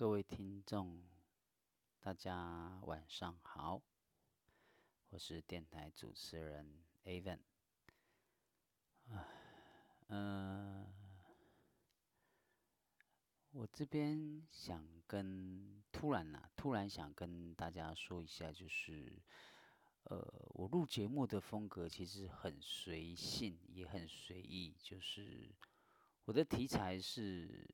[0.00, 0.98] 各位听众，
[2.00, 3.82] 大家晚上好，
[5.10, 7.40] 我是电台主持人 Avan。
[10.08, 10.86] 嗯，
[13.50, 19.22] 我这边想跟突然呐，突然想跟大家说一下，就是，
[20.04, 20.16] 呃，
[20.54, 25.54] 我录节目的风格其实很随性，也很随意，就是
[26.24, 27.68] 我的题材是。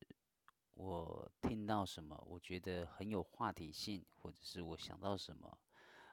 [0.77, 5.59] 我听到什么，我觉得很有话题性，或者是我想到什么，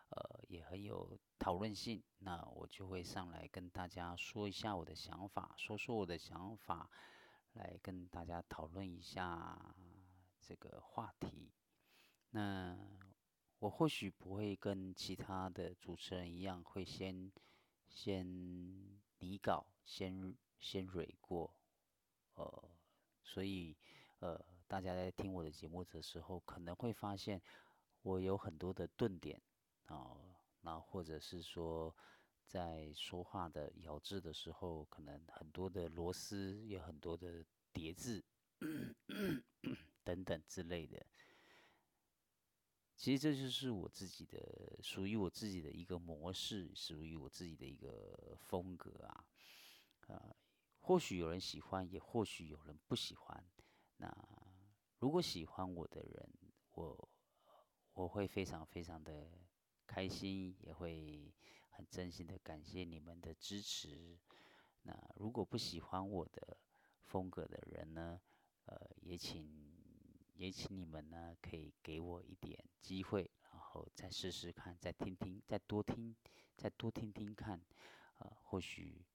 [0.08, 6.90] 呃，也很有讨论性，那我就会上来跟大家说一下我的想法，说说我的想法，
[7.56, 9.76] 来跟大家讨论一下
[10.40, 11.52] 这个话题。
[12.30, 12.80] 那
[13.60, 17.30] 我或许不会跟其他的主持人一样，会先
[17.90, 18.26] 先
[19.20, 21.54] 拟稿，先先蕊过，
[22.36, 22.72] 呃，
[23.22, 23.76] 所以。
[24.20, 27.42] 呃，大家在听我的节目的时候，可能会发现
[28.02, 29.42] 我有很多的顿点
[29.86, 30.18] 啊，
[30.62, 31.96] 那或者是说
[32.48, 38.24] 在说话的咬字的时候，可能很多的螺丝，有很多的叠字
[40.04, 41.06] 等等之类的。
[42.96, 49.26] 其实这就是我自己的，属于我自己的一个模式，属于我自己的一个风格啊。
[50.08, 50.36] 啊，
[50.80, 53.46] 或许有人喜欢，也或许有人不喜欢。
[53.98, 54.08] 那
[55.04, 56.30] 如果喜欢我的人，
[56.76, 57.10] 我
[57.92, 59.30] 我会非常非常的
[59.86, 61.30] 开心，也会
[61.72, 64.18] 很真心的感谢你们的支持。
[64.84, 66.58] 那如果不喜欢我的
[67.02, 68.22] 风格的人呢，
[68.64, 69.76] 呃，也请
[70.36, 76.16] 也请你们呢，可以给我一点机会，然后再试试看，再听听，再多听，
[76.56, 77.62] 再多听听看，
[78.20, 79.06] 呃，或许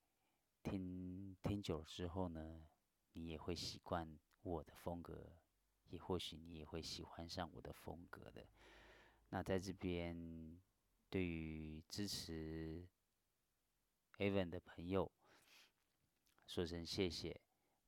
[0.62, 2.68] 听听久了之后呢，
[3.14, 4.18] 你也会习惯。
[4.42, 5.32] 我的风格，
[5.88, 8.46] 也或许你也会喜欢上我的风格的。
[9.30, 10.60] 那在这边，
[11.10, 12.86] 对于支持
[14.18, 15.10] Evan 的朋友，
[16.46, 17.40] 说声谢谢。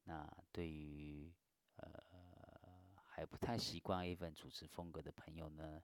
[0.05, 1.33] 那对于
[1.77, 2.03] 呃
[3.05, 5.83] 还不太习惯 Evan 主持风格的朋友呢，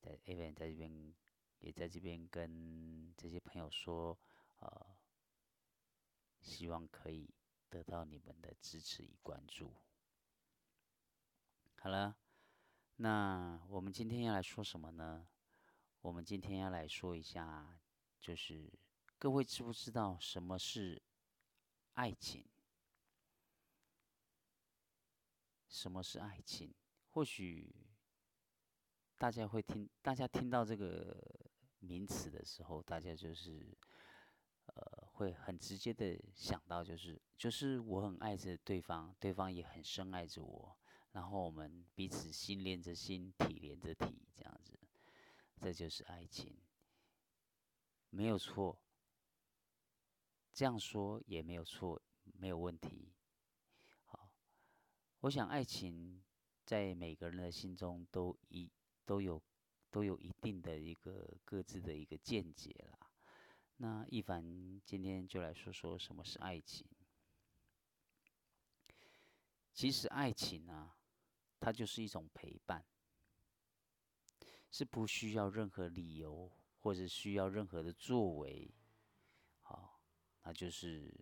[0.00, 1.14] 在 Evan 在这边
[1.60, 4.18] 也在这边跟这些朋友说，
[4.58, 4.86] 呃，
[6.40, 7.28] 希望可以。
[7.68, 9.74] 得到你们的支持与关注。
[11.86, 12.16] 好了，
[12.96, 15.24] 那我们今天要来说什么呢？
[16.00, 17.78] 我们今天要来说一下，
[18.18, 18.68] 就是
[19.16, 21.00] 各位知不知道什么是
[21.92, 22.44] 爱情？
[25.68, 26.74] 什么是爱情？
[27.10, 27.72] 或许
[29.16, 31.16] 大家会听，大家听到这个
[31.78, 33.78] 名词的时候，大家就是。
[34.74, 40.76] 呃，会很直接的想到，就是就是我很爱着对方，对方也很深爱着我，
[41.16, 44.78] 然后我们彼此心连着心，体连着体，这样子，
[45.58, 46.54] 这就是爱情，
[48.10, 48.78] 没有错。
[50.52, 52.02] 这样说也没有错，
[52.34, 53.14] 没有问题。
[54.04, 54.28] 好，
[55.20, 56.22] 我想爱情
[56.66, 58.70] 在每个人的心中都一
[59.06, 59.42] 都有
[59.90, 62.98] 都有一定的一个各自的一个见解了。
[63.78, 66.86] 那一凡今天就来说说什么是爱情。
[69.72, 70.94] 其实爱情啊，
[71.58, 72.84] 它就是一种陪伴，
[74.70, 76.50] 是不需要任何理由
[76.80, 78.74] 或者需要任何的作为，
[79.62, 80.00] 好，
[80.42, 81.12] 那就是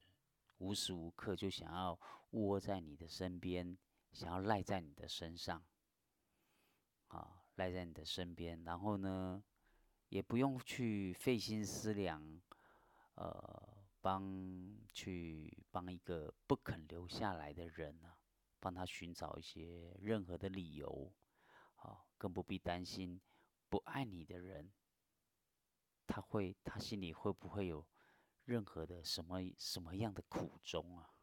[0.58, 1.98] 无时无刻就想要
[2.30, 3.76] 窝在你的身边，
[4.12, 5.64] 想要赖在你的身上，
[7.08, 9.42] 啊，赖在你的身边，然后呢？
[10.10, 12.40] 也不用去费心思量，
[13.14, 18.13] 呃，帮去帮一个不肯留下来的人呢，
[18.64, 21.12] 帮他寻找一些任何的理由，
[21.74, 23.20] 好，更不必担心
[23.68, 24.72] 不爱你的人，
[26.06, 27.86] 他会他心里会不会有
[28.46, 31.14] 任何的什么什么样的苦衷啊？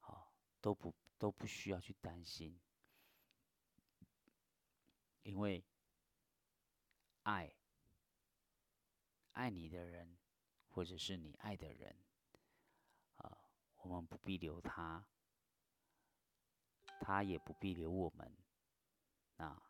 [0.00, 2.58] 好，都不都不需要去担心，
[5.24, 5.62] 因为
[7.24, 7.54] 爱。
[9.32, 10.18] 爱你的人，
[10.68, 11.96] 或者是你爱的人，
[13.16, 13.38] 啊，
[13.76, 15.06] 我们不必留他，
[17.02, 18.32] 他也不必留我们，
[19.36, 19.60] 那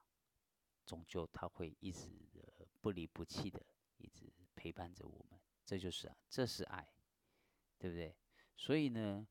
[0.84, 3.64] 终究他会一直的不离不弃的，
[3.96, 5.40] 一直陪伴着我们。
[5.64, 6.86] 这就是啊，这是爱，
[7.78, 8.14] 对不对？
[8.56, 9.26] 所以呢，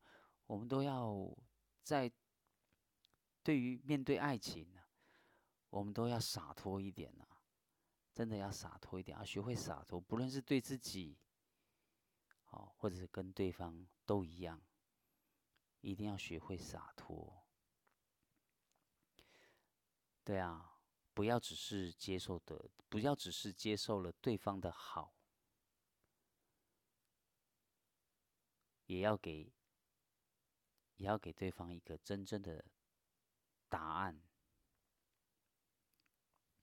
[0.46, 1.30] 我们都要
[1.84, 2.10] 在
[3.42, 4.82] 对于面对爱情呢，
[5.70, 7.26] 我们都要洒脱一点呐。
[8.12, 11.16] 真的要洒脱一点，要学会洒脱，不论是对自己，
[12.44, 14.60] 好，或者是跟对方都一样，
[15.80, 17.41] 一定要学会洒脱。
[20.32, 20.80] 对啊，
[21.12, 25.12] 不要只是接受的，不要只是接受了对方的好，
[28.86, 29.52] 也要给，
[30.96, 32.64] 也要给对方一个真正的
[33.68, 34.22] 答案，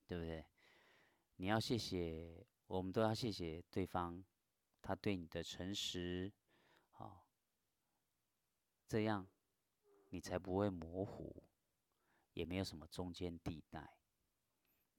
[0.07, 0.43] 对不对？
[1.35, 4.25] 你要谢谢，我们都要谢谢对方，
[4.81, 6.33] 他对你的诚实，
[6.89, 7.23] 好，
[8.87, 9.29] 这样
[10.09, 11.43] 你才不会模糊。
[12.39, 13.97] 也没有什么中间地带，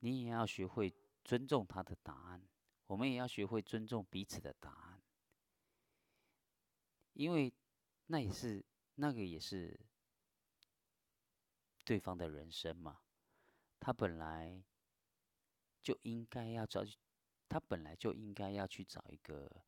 [0.00, 0.94] 你也要学会
[1.24, 2.46] 尊重他的答案，
[2.86, 5.02] 我们也要学会尊重彼此的答案，
[7.14, 7.50] 因为
[8.08, 8.62] 那也是
[8.96, 9.80] 那个也是
[11.82, 13.00] 对方的人生嘛，
[13.78, 14.62] 他本来
[15.82, 16.84] 就应该要找，
[17.48, 19.64] 他本来就应该要去找一个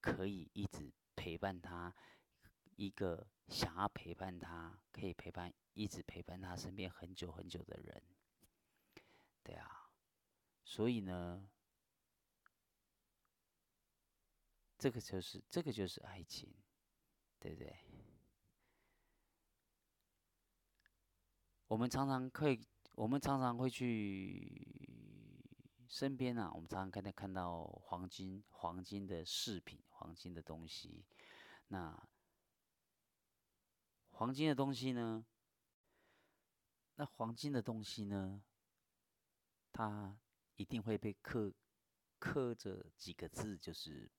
[0.00, 1.92] 可以一直陪伴他，
[2.76, 5.52] 一个想要陪伴他，可以陪伴。
[5.80, 8.02] 一直陪伴他身边很久很久的人，
[9.42, 9.88] 对啊，
[10.62, 11.48] 所以呢，
[14.76, 16.52] 这个就是这个就是爱情，
[17.38, 17.74] 对不对？
[21.68, 22.60] 我们常常可以，
[22.94, 24.86] 我们常常会去
[25.88, 31.06] 身边啊，我们常常看到看到黄金黄金的饰品，黄金的东西，
[31.68, 32.06] 那
[34.10, 35.24] 黄金的东西呢？
[37.00, 38.42] 那黄金的东西呢？
[39.72, 40.20] 它
[40.56, 41.50] 一定会被刻
[42.18, 44.12] 刻着几个字，就是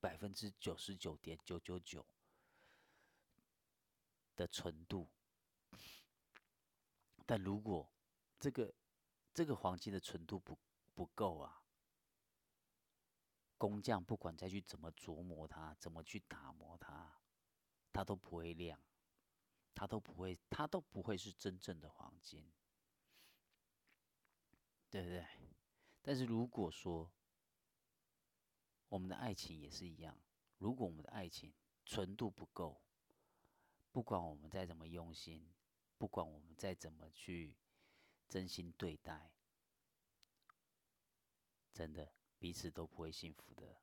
[0.00, 2.04] 百分之九十九点九九九
[4.34, 5.08] 的纯度。
[7.24, 7.88] 但如果
[8.40, 8.74] 这个
[9.32, 10.58] 这个黄金的纯度不
[10.92, 11.62] 不够啊，
[13.56, 17.20] 工匠不管再去怎么琢磨它，怎么去打磨它，
[17.92, 18.82] 它都不会亮。
[19.80, 22.44] 它都不会，它都不会是真正的黄金，
[24.90, 25.26] 对不对？
[26.02, 27.10] 但是如果说
[28.90, 30.20] 我们的爱情也是一样，
[30.58, 31.54] 如果我们的爱情
[31.86, 32.82] 纯度不够，
[33.90, 35.50] 不管我们再怎么用心，
[35.96, 37.56] 不管我们再怎么去
[38.28, 39.32] 真心对待，
[41.72, 43.80] 真的彼此都不会幸福的。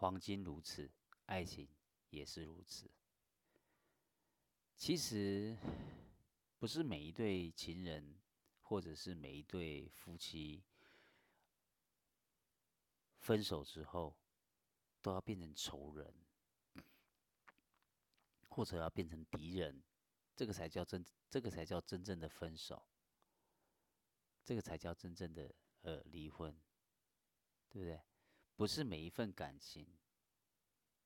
[0.00, 0.90] 黄金如此，
[1.26, 1.68] 爱情
[2.08, 2.90] 也是如此。
[4.74, 5.54] 其实，
[6.58, 8.18] 不是每一对情人，
[8.62, 10.64] 或者是每一对夫妻，
[13.18, 14.16] 分手之后
[15.02, 16.14] 都要变成仇人，
[18.48, 19.82] 或者要变成敌人，
[20.34, 22.86] 这个才叫真，这个才叫真正的分手，
[24.46, 26.58] 这个才叫真正的呃离婚，
[27.68, 28.00] 对不对？
[28.60, 29.86] 不是每一份感情，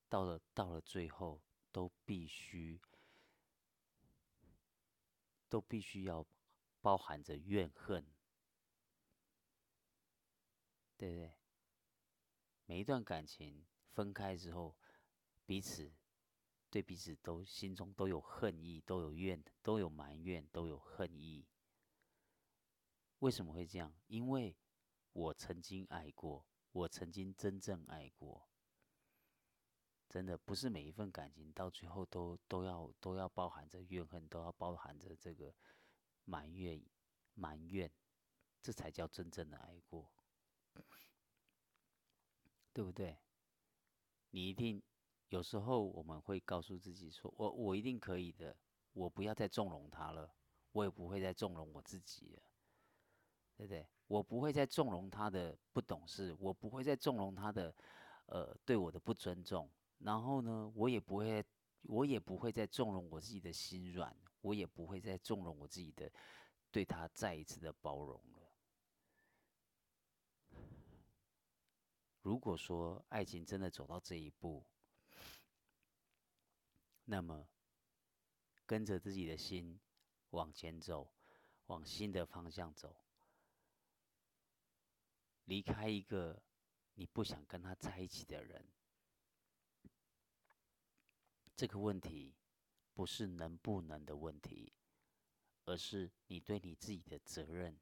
[0.09, 1.41] 到了到了最后，
[1.71, 2.81] 都必须
[5.49, 6.27] 都必须要
[6.81, 8.05] 包含着怨恨，
[10.97, 11.35] 对不对？
[12.67, 14.77] 每一段感情分开之后，
[15.47, 15.95] 彼此
[16.69, 21.47] 对彼此都心中都有恨意，都有怨，都有埋怨，都有恨意。
[23.21, 23.95] 为什么会这样？
[24.09, 24.57] 因为
[25.13, 26.45] 我曾经爱过。
[26.75, 28.49] 我曾经真正爱过，
[30.09, 35.55] 真的不是每一份感情到最后都都要都要包含着怨恨，都要包含着这个
[36.25, 36.85] 埋怨
[37.35, 37.89] 埋怨，
[38.61, 40.11] 这才叫真正的爱过，
[42.73, 43.21] 对不对？
[44.31, 44.83] 你一定
[45.29, 48.59] 有时候我们会告诉自己说，我我一定可以的，
[48.95, 50.35] 我不要再纵容他了，
[50.73, 52.43] 我也不会再纵容我自己了，
[53.57, 53.87] 对不对？
[54.07, 57.75] 我不会再纵容他的不懂事，我不会再纵容他的，
[58.27, 59.71] 呃，对我的不尊重。
[59.99, 61.45] 然后呢，我也不会，
[61.83, 66.11] 我也不会再纵容我自己的心软，我也不会再纵容我自己的
[66.71, 68.41] 对他再一次的包容了。
[72.21, 74.65] 如果说爱情真的走到这一步，
[77.05, 77.47] 那么
[78.67, 79.79] 跟着自己的心
[80.31, 81.11] 往前走，
[81.67, 83.04] 往新的方向走。
[85.45, 86.43] 离开一个
[86.95, 88.65] 你不想跟他在一起的人，
[91.57, 92.35] 这个问题
[92.95, 94.73] 不是能不能的问题，
[95.65, 97.79] 而是你对你自己的责任，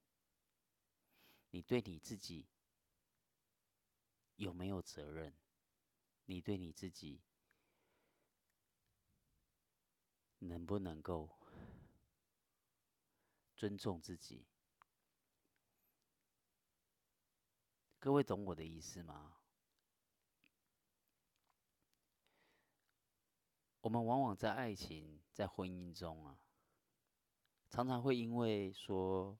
[1.50, 2.49] 你对你自己
[4.37, 5.35] 有没有责任？
[6.26, 7.21] 你对你自己
[10.38, 11.28] 能不能够
[13.57, 14.47] 尊重自己？
[18.02, 19.37] 各位懂我的意思吗？
[23.80, 26.37] 我们往往在爱情、在婚姻中啊，
[27.71, 29.38] 常常会因为说，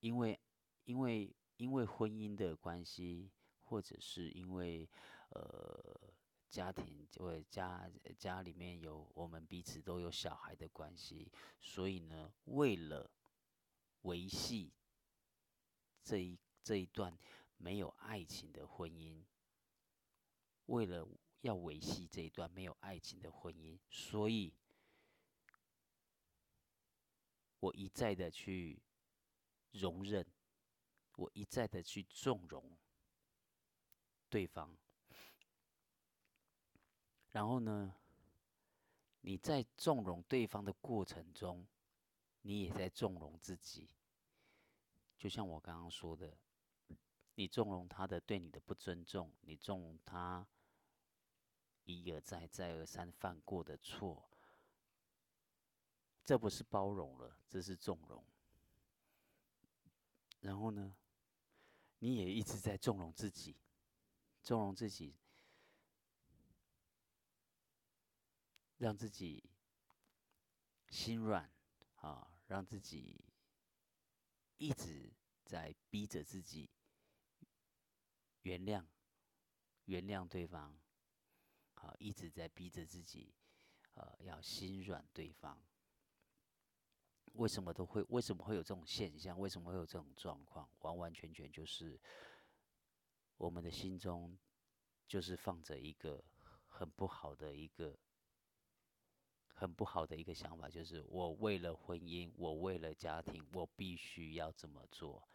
[0.00, 0.38] 因为
[0.84, 4.86] 因为因为婚姻的关系，或者是因为
[5.30, 6.12] 呃
[6.50, 13.10] 家庭，或者家家里面有我们彼此都有小孩的关系，所以呢，为了
[14.02, 14.74] 维系
[16.02, 17.16] 这一这一段
[17.56, 19.22] 没有爱情的婚姻，
[20.66, 21.06] 为了
[21.40, 24.52] 要维系这一段没有爱情的婚姻，所以，
[27.60, 28.80] 我一再的去
[29.72, 30.26] 容忍，
[31.16, 32.76] 我一再的去纵容
[34.28, 34.76] 对方，
[37.30, 37.94] 然后呢，
[39.20, 41.66] 你在纵容对方的过程中，
[42.42, 43.88] 你也在纵容自己，
[45.20, 46.34] 就像我刚刚说的，
[47.34, 50.48] 你纵容他的对你的不尊重，你纵容他。
[51.84, 54.30] 一而再、再而三犯过的错，
[56.24, 58.24] 这不是包容了，这是纵容。
[60.40, 60.96] 然后呢，
[61.98, 63.56] 你也一直在纵容自己，
[64.40, 65.16] 纵容自己，
[68.78, 69.50] 让自己
[70.88, 71.50] 心软
[71.96, 73.24] 啊，让自己
[74.60, 75.10] 一直
[75.46, 76.70] 在逼着自己
[78.42, 78.84] 原谅、
[79.86, 80.78] 原谅对方。
[81.76, 83.34] 啊，一直在逼着自己，
[83.94, 85.58] 呃，要心软对方。
[87.32, 88.02] 为什么都会？
[88.10, 89.40] 为什么会有这种现象？
[89.40, 90.70] 为什么会有这种状况？
[90.80, 91.98] 完完全全就是
[93.38, 94.38] 我们的心中
[95.08, 96.22] 就是放着一个
[96.68, 97.98] 很不好的一个
[99.60, 105.28] 很不好的一个想法，就是我为了婚姻，我为了家庭，我必须要这么做。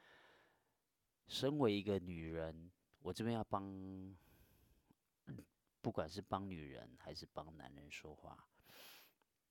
[1.27, 4.17] 身为一个女人，我这边要帮。
[5.79, 8.47] 不管是帮女人还是帮男人说话，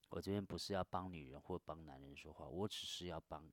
[0.09, 3.49] 我这边不是要帮女人或帮男人说话，我只是要帮。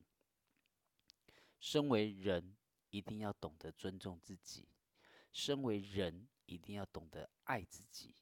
[1.59, 2.57] 身为人，
[2.89, 4.67] 一定要懂得尊重自己；
[5.31, 8.15] 身为人，一定要懂得爱自己。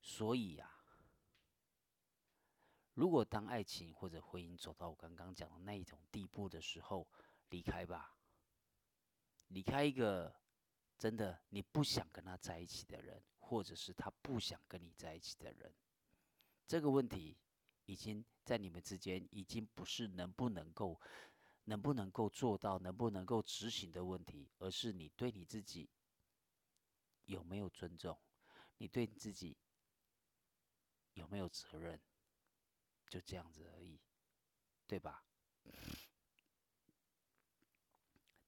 [0.00, 0.75] 所以呀，
[2.96, 7.08] 如果当爱情或者婚姻走到我刚刚讲的那一种地步的时候，
[7.48, 8.16] 离开吧，
[9.46, 10.34] 离开一个
[10.98, 13.22] 真的你不想跟他在一起的人。
[13.48, 15.72] 或者是他不想跟你在一起的人，
[16.66, 17.38] 这个问题
[17.84, 21.00] 已经在你们之间已经不是能不能够、
[21.62, 25.88] 能不能够做到、能不能够执行的问题，而是你对你自己
[27.26, 28.18] 有没有尊重，
[28.78, 29.56] 你对你自己
[31.12, 32.02] 有没有责任，
[33.16, 33.98] 就这样子而已，
[34.86, 35.24] 对吧？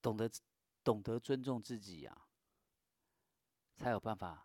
[0.03, 0.31] 懂得
[0.85, 2.29] 懂得尊重自己呀，
[3.79, 4.45] 才有办法。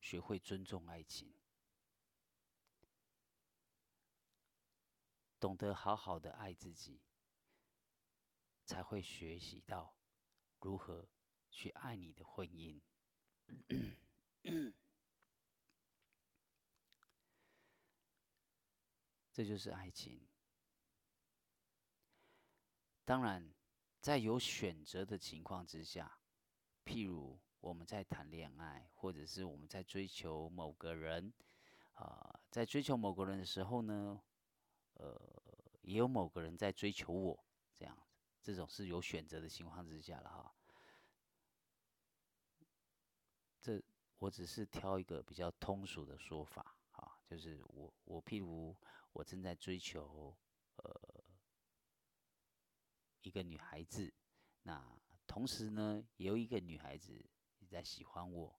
[0.00, 1.34] 学会尊重爱情，
[5.40, 7.00] 懂得好好的爱自己，
[8.64, 9.96] 才会学习到
[10.60, 11.08] 如何
[11.50, 12.80] 去爱你的婚姻。
[19.38, 20.20] 这就是爱情。
[23.04, 23.54] 当然，
[24.00, 26.18] 在有选择的情况之下，
[26.84, 27.38] 譬如。
[27.60, 31.32] 我们在谈恋爱，或者是我们在追求某个人，
[31.94, 34.22] 啊，在追求某个人的时候呢，
[34.94, 35.20] 呃，
[35.82, 38.02] 也有某个人在追求我，这样子，
[38.44, 40.54] 这种是有选择的情况之下了哈。
[43.60, 43.82] 这
[44.18, 48.74] 我只是挑一个比较通俗的说法啊，就是我我譬如
[49.18, 50.32] 我正在追求
[50.76, 51.24] 呃
[53.22, 54.14] 一个女孩子，
[54.62, 54.96] 那
[55.26, 57.28] 同时呢，也有一个女孩子也。
[57.68, 58.58] 在喜欢我，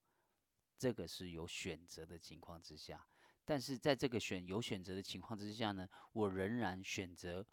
[0.77, 3.07] 这个是有选择的情况之下，
[3.43, 7.43] 但是在这个选有选择的情况之下呢，我仍然选择，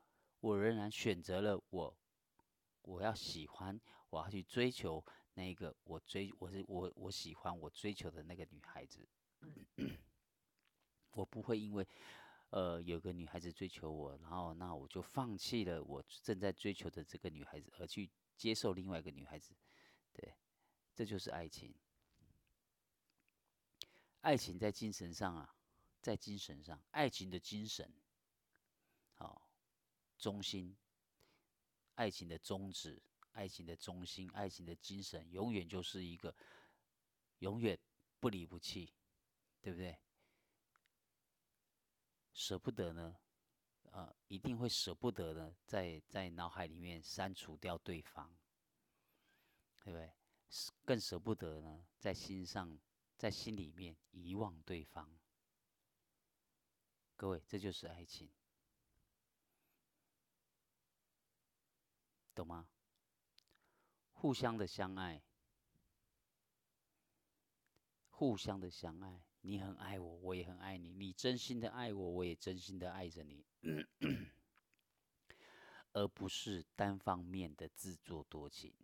[0.41, 1.99] 我仍然选择了我，
[2.83, 9.09] 我要喜欢，我要去追求那个我追我是我我喜欢我追求的那个女孩子，
[11.13, 11.89] 我不会因为
[12.51, 19.55] 呃有个女孩子追求我，然后那我就放弃了我正在追求的这个女孩子，而去接受另外一个女孩子，
[20.13, 20.35] 对。
[20.95, 21.75] 这就是爱情。
[24.23, 25.55] 爱情在精神上啊，
[26.01, 27.93] 在精神上，爱情的精神，
[29.13, 29.47] 好，
[30.17, 30.75] 中心，
[31.97, 36.35] 爱情的宗旨，爱情的中心，爱情的精神，永远就是一个，
[37.41, 37.79] 永远
[38.19, 38.95] 不离不弃，
[39.61, 39.99] 对不对？
[42.37, 43.17] 舍不得呢，
[43.93, 48.31] 呃，一定会舍不得的，在在脑海里面删除掉对方，
[49.83, 50.13] 对不对？
[50.85, 52.79] 更舍不得呢，在心上
[53.17, 55.11] 在心里面遗忘对方。
[57.17, 58.31] 各位，这就是爱情，
[62.35, 62.69] 懂吗？
[64.13, 65.23] 互相的相爱，
[68.11, 69.26] 互相的相爱。
[69.47, 70.93] 你很爱我，我也很爱你。
[70.93, 73.47] 你真心的爱我，我也真心的爱着你，
[75.93, 78.75] 而不是单方面的自作多情。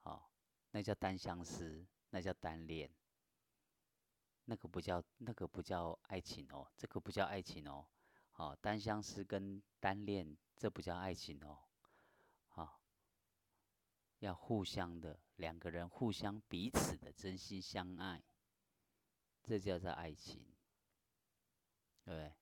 [0.00, 0.32] 好，
[0.72, 2.90] 那叫单相思，那叫单恋，
[4.46, 7.86] 那个不叫那个不叫爱情哦，这个不叫爱情哦。
[8.32, 11.56] 好，单相思跟单恋，这不叫爱情哦。
[12.48, 12.82] 好，
[14.18, 18.20] 要互相的两个人互相彼此的真心相爱。
[19.42, 20.40] 这叫做爱情，
[22.04, 22.32] 对不对？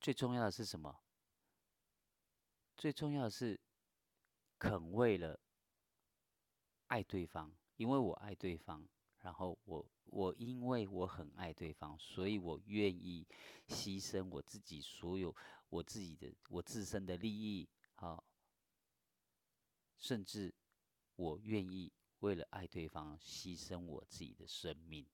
[0.00, 1.00] 最重要的是什么？
[2.76, 3.60] 最重要的是
[4.58, 5.38] 肯为了
[6.86, 8.88] 爱对方，因为我爱对方，
[9.18, 13.26] 然后我我因为我很爱对方，所以我愿意
[13.66, 15.34] 牺牲我自己所有
[15.68, 18.24] 我自己的我自身的利益，好，
[19.98, 20.54] 甚至
[21.16, 25.04] 我愿意为了爱对方牺牲我自己的生命。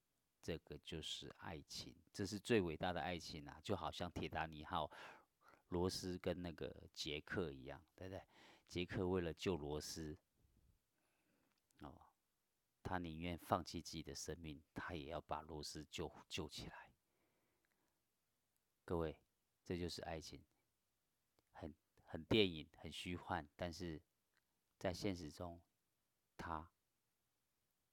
[0.44, 3.58] 这个就是爱情，这是最伟大的爱情啊！
[3.64, 4.90] 就好像铁达尼号，
[5.70, 8.22] 罗斯跟那个杰克一样，对不对？
[8.68, 10.18] 杰克为了救罗斯，
[11.78, 11.98] 哦，
[12.82, 16.92] 他宁愿放弃自己的生命，他也要把罗斯救救起来。
[18.84, 19.18] 各位，
[19.64, 20.44] 这就是爱情，
[21.52, 21.74] 很
[22.04, 23.98] 很电影，很虚幻，但是
[24.78, 25.62] 在现实中，
[26.36, 26.70] 他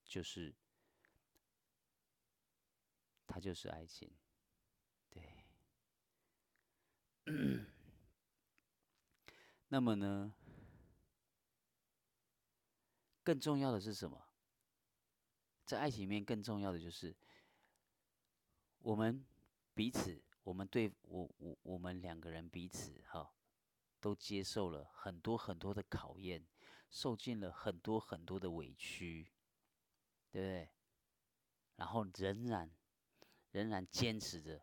[0.03, 0.53] 就是。
[3.31, 4.11] 它就是爱情，
[5.09, 5.23] 对。
[9.69, 10.33] 那么呢，
[13.23, 14.21] 更重要的是什么？
[15.65, 17.15] 在爱情里面，更重要的就是
[18.79, 19.25] 我们
[19.73, 23.33] 彼此，我们对我我我们两个人彼此哈，
[24.01, 26.45] 都接受了很多很多的考验，
[26.89, 29.31] 受尽了很多很多的委屈，
[30.29, 30.69] 对不对？
[31.77, 32.69] 然后仍然。
[33.51, 34.61] 仍然坚持着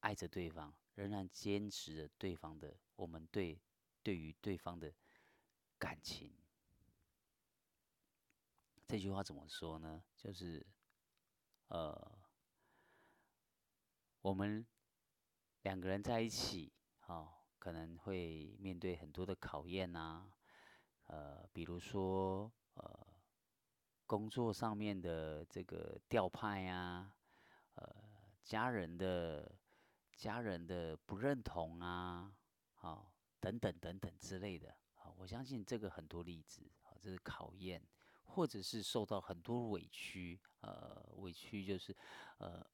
[0.00, 3.60] 爱着对方，仍然坚持着对方的我们对
[4.02, 4.92] 对于对方的
[5.78, 6.32] 感情。
[8.86, 10.02] 这句话怎么说呢？
[10.16, 10.66] 就是
[11.68, 12.18] 呃，
[14.20, 14.66] 我们
[15.62, 16.72] 两个人在一起，
[17.06, 20.30] 哦，可能会面对很多的考验呐，
[21.06, 23.11] 呃，比如说呃。
[24.06, 27.14] 工作上面的这个调派呀，
[27.74, 27.96] 呃，
[28.44, 29.50] 家人的
[30.14, 32.34] 家人的不认同啊，
[32.74, 37.82] 好，等等等等之类的，好，我相信这个很多例子，好，这是考验，
[38.24, 41.96] 或者是受到很多委屈，呃，委屈就是，
[42.38, 42.66] 呃，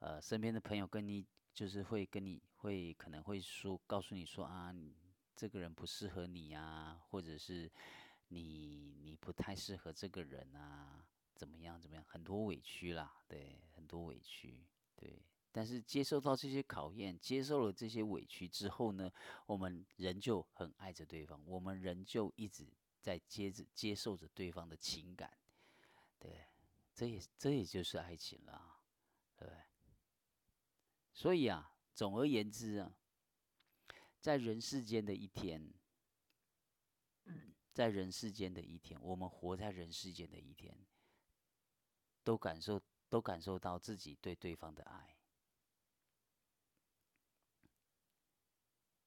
[0.00, 4.74] 呃，身边的朋友跟你就是会跟你会可能会说，告诉你说啊，
[5.34, 7.70] 这个人不适合你啊，或者是。
[8.28, 15.22] 你你不太适合这个人啊，怎么样怎么样，很多委屈啦，对，很多委屈，对。
[15.50, 19.10] 但是接受到这些考验，接受了这些委屈之后呢，
[19.46, 22.66] 我们仍旧很爱着对方，我们仍旧一直
[23.00, 25.32] 在接着接受着对方的情感，
[26.18, 26.46] 对，
[26.94, 28.78] 这也这也就是爱情了，
[29.36, 29.48] 对。
[31.14, 32.94] 所以啊，总而言之啊，
[34.20, 35.72] 在人世间的一天。
[37.78, 40.76] 在人世间的一天，我们活在人世间的一天，
[42.24, 45.16] 都感受都感受到自己对对方的爱，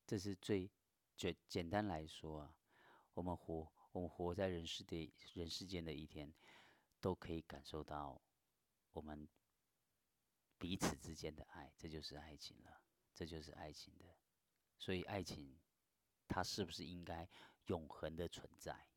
[0.08, 0.72] 这是最
[1.18, 2.56] 简简单来说啊，
[3.14, 6.34] 我们活我们活在人世的人世间的一天，
[7.02, 8.22] 都可以感受到
[8.94, 9.28] 我们
[10.58, 12.82] 彼此之间的爱，这就是爱情了，
[13.14, 14.06] 这就是爱情的，
[14.80, 15.60] 所以爱情
[16.26, 17.28] 它是不是应该？
[17.68, 18.88] 永恒的存在，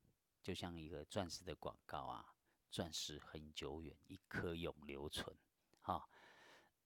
[0.42, 2.34] 就像一个钻石的广告啊，
[2.70, 5.36] 钻石很久远，一颗永留存，
[5.82, 6.08] 哈。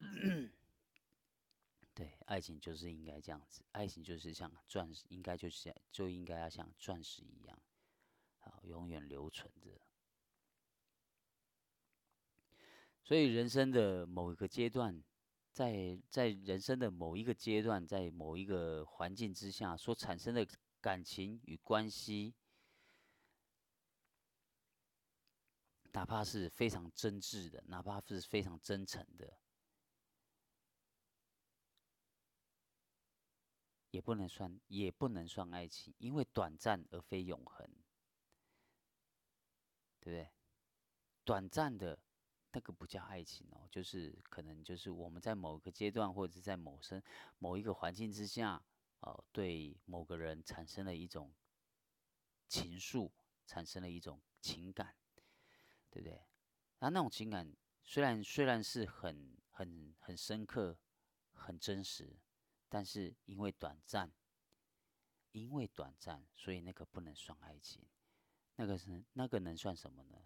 [1.94, 7.60] 对，爱情就是应该这样子，爱情就是像钻石，应该就是就应该要像钻石一样，
[8.38, 9.80] 好，永远留存着。
[13.02, 15.02] 所以人生的某一个阶段，
[15.52, 20.46] 在在人生的某一个阶段，在某一个环境之下所产生的。
[20.80, 22.34] 感情与关系，
[25.92, 29.38] 哪怕是非常真挚的，哪怕是非常真诚的，
[33.90, 37.68] 也不能算，也不能算爱情，因为短暂而非永恒。
[40.00, 40.30] 对不对？
[41.24, 41.98] 短暂的，
[42.52, 47.02] 那个不叫爱情哦，就是可能就是我们在某个阶段，或者是在某生
[47.38, 48.62] 某一个环境之下，
[49.00, 51.34] 哦，对某个人产生了一种
[52.48, 53.10] 情愫，
[53.46, 54.94] 产生了一种情感，
[55.90, 56.20] 对不对？
[56.80, 60.78] 那那种情感虽然虽然是很很很深刻、
[61.32, 62.18] 很真实，
[62.68, 64.12] 但是因为短暂，
[65.32, 67.86] 因为短暂，所以那个不能算爱情。
[68.56, 70.18] 那个是那个能算什么呢？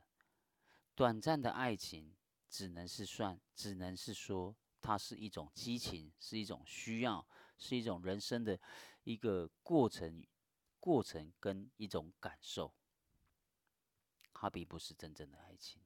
[0.94, 2.16] 短暂的爱情
[2.48, 7.26] 只能是算，只能是说它是一种激情，是一种需要，
[7.62, 8.60] 是一种人生的
[9.04, 10.26] 一个过程，
[10.80, 12.74] 过程跟一种感受，
[14.34, 15.80] 它并不是真正的爱情，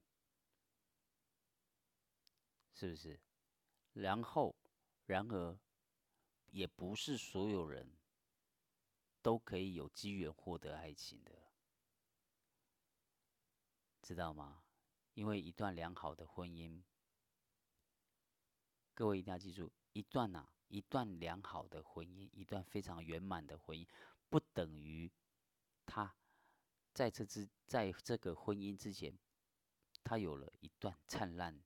[2.73, 3.19] 是不是？
[3.93, 4.55] 然后，
[5.05, 5.59] 然而，
[6.49, 7.95] 也不是所有人
[9.21, 11.31] 都可以有机缘获得爱情的。
[14.01, 14.63] 知道吗？
[15.13, 16.81] 因为一段良好的婚姻，
[18.93, 23.87] 各位一定要记住，一段呐，一段良好的婚姻，一段非常圆满的婚姻，
[24.29, 25.11] 不等于
[25.85, 26.15] 他
[26.93, 29.17] 在这之在这个婚姻之前，
[30.03, 31.63] 他有了一段灿烂、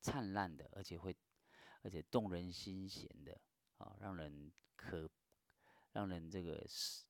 [0.00, 1.16] 灿烂的，而且会
[1.82, 3.40] 而且动人心弦的
[3.78, 5.10] 啊，让人可
[5.92, 7.04] 让人这个是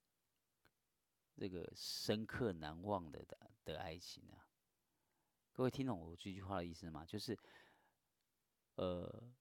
[1.36, 4.46] 这个深刻难忘的的的爱情啊。
[5.52, 7.06] 各位听懂我这句话的意思吗？
[7.06, 7.38] 就是，
[8.74, 9.32] 呃，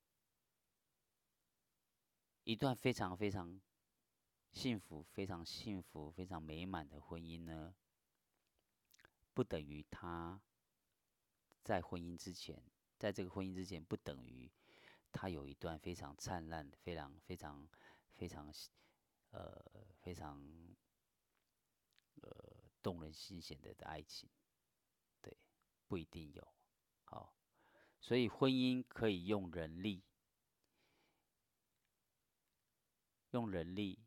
[2.43, 3.62] 一段非常非常
[4.51, 7.73] 幸福、非常幸福、非常美满的婚姻呢，
[9.34, 10.41] 不等于他
[11.63, 12.62] 在婚姻之前，
[12.99, 14.51] 在这个婚姻之前，不等于
[15.12, 17.67] 他有一段非常灿烂、非常非常
[18.15, 18.53] 非常
[19.32, 19.65] 呃
[20.01, 20.43] 非常
[22.21, 22.29] 呃
[22.82, 24.29] 动人心弦的的爱情。
[25.21, 25.36] 对
[25.88, 26.47] 不一定有，
[27.06, 27.34] 好，
[28.01, 30.03] 所以婚姻可以用人力，
[33.34, 34.00] 用人力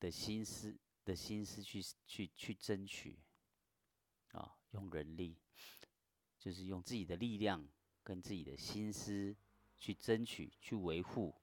[0.00, 3.18] 的心思的心思去去去争取，
[4.32, 5.38] 啊，用人力
[6.38, 7.66] 就是用自己的力量
[8.02, 9.36] 跟自己的心思
[9.78, 11.34] 去争取去维护，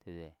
[0.00, 0.36] 对不对？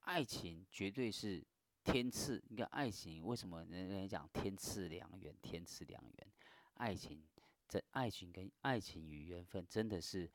[0.00, 1.44] 爱情绝对是
[1.82, 5.36] 天赐，你看爱情为什么人人讲天赐良缘？
[5.40, 6.32] 天赐良缘，
[6.74, 7.26] 爱情。
[7.68, 10.30] 这爱情跟爱情与缘分，真的是，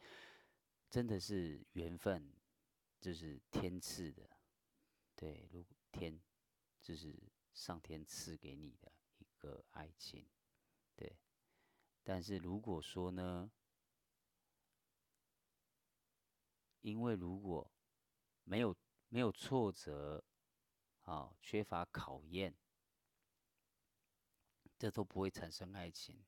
[0.89, 2.30] 真的是缘分，
[3.00, 4.30] 就是天赐的，
[5.21, 6.19] 对，如天，
[6.81, 7.15] 就是
[7.53, 10.27] 上天赐给你的一个爱情，
[10.95, 11.15] 对。
[12.01, 13.51] 但是如果说呢，
[16.81, 17.71] 因为如果
[18.45, 18.75] 没有
[19.10, 20.25] 没有挫折，
[21.03, 22.57] 啊，缺乏考验，
[24.79, 26.25] 这都不会产生爱情。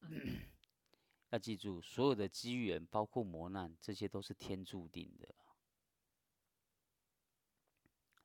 [1.30, 5.34] 要记住，所有的机缘，包括磨难，这些都是天注定的，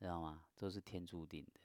[0.04, 0.44] 知道吗？
[0.58, 1.62] 都是天注定的。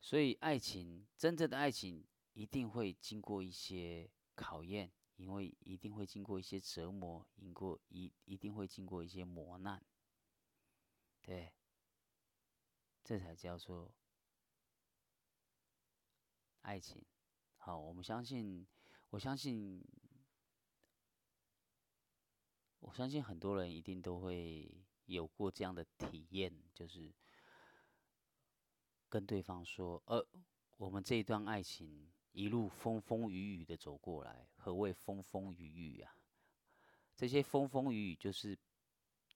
[0.00, 9.84] 所以，爱情真正的爱情一定会经过一些考验，因为一定会经过一些折磨，经过一一定会经过一些磨难，
[11.20, 11.52] 对，
[13.02, 13.92] 这才叫做
[16.60, 17.04] 爱情。
[17.56, 18.66] 好，我们相信，
[19.10, 19.84] 我相信，
[22.78, 27.12] 我相信很多人一定都会有过这样的体验，就是
[29.08, 30.26] 跟对方说：“呃，
[30.76, 34.48] 我们这一段爱情一路风风雨雨的走过来。
[34.56, 36.16] 何谓风风雨雨啊？
[37.14, 38.58] 这些风风雨雨就是，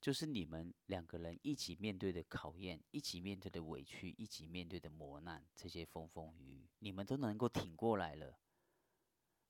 [0.00, 5.46] 就是你们两个人一起面对的考验，一起面对的委屈，一起面对的磨难。
[5.54, 8.38] 这些风风雨雨。”你们都能够挺过来了，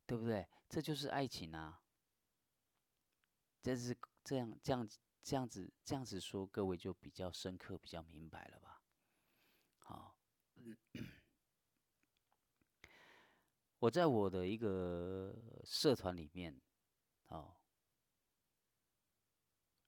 [0.07, 0.48] 对不对？
[0.68, 1.83] 这就是爱情啊！
[3.62, 4.88] 这是这样这样
[5.26, 8.80] 这样子这样子说，各位就比较深刻、比较明白了吧？
[9.78, 10.16] 好，
[13.80, 16.62] 我在我的一个社团里面，
[17.26, 17.56] 哦，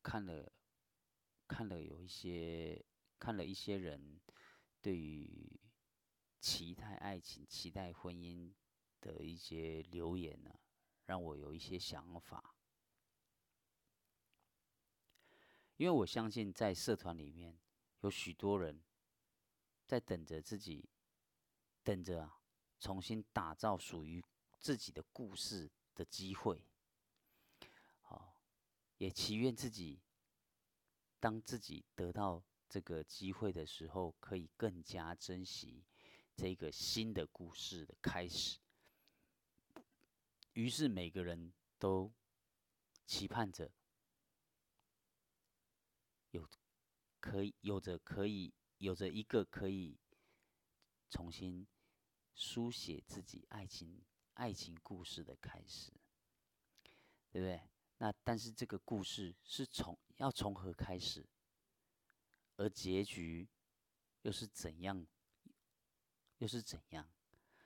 [0.02, 0.52] 看了
[1.46, 2.84] 看了有一些
[3.16, 4.20] 看了一些人
[4.80, 5.60] 对于。
[6.40, 8.54] 期待爱情、期待婚姻
[9.00, 10.60] 的一些留言呢，
[11.04, 12.54] 让我有一些想法。
[15.78, 17.56] 因为我相信，在社团里面
[18.00, 18.82] 有许多人
[19.86, 20.90] 在等着自己，
[21.84, 22.40] 等着啊，
[22.80, 24.22] 重新打造属于
[24.58, 26.60] 自己的故事的机会。
[28.02, 28.42] 好，
[28.96, 30.00] 也祈愿自己，
[31.20, 35.84] 当自己得到这个机会的时候，可以更加珍惜。
[36.34, 38.58] 这个新的故事的开始。
[40.54, 42.12] 于是每个人都
[43.06, 43.70] 期盼着
[46.30, 46.48] 有
[47.20, 49.98] 可以有着可以有着一个可以
[51.10, 51.66] 重新
[52.34, 54.02] 书写自己爱情
[54.34, 55.92] 爱情故事的开始，
[57.30, 57.62] 对不对？
[57.98, 61.26] 那但是这个故事是从要从何开始，
[62.56, 63.48] 而结局
[64.22, 65.06] 又是怎样？
[66.38, 67.10] 又是怎样？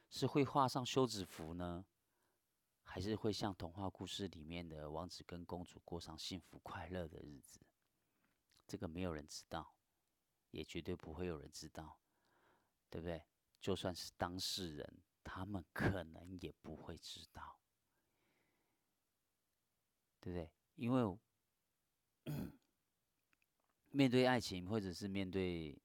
[0.08, 1.84] 是会画上休止符呢？
[2.84, 7.60] 还是会像童话故事里面的王子跟公主过上幸福快乐的日子，
[8.72, 9.74] 这个没有人知道，
[10.50, 12.00] 也绝对不会有人知道，
[12.88, 13.22] 对不对？
[13.60, 17.60] 就算是当事人，他们可能也不会知道，
[20.20, 20.50] 对不对？
[20.76, 21.18] 因为
[23.92, 25.78] 面对爱情，或者是面对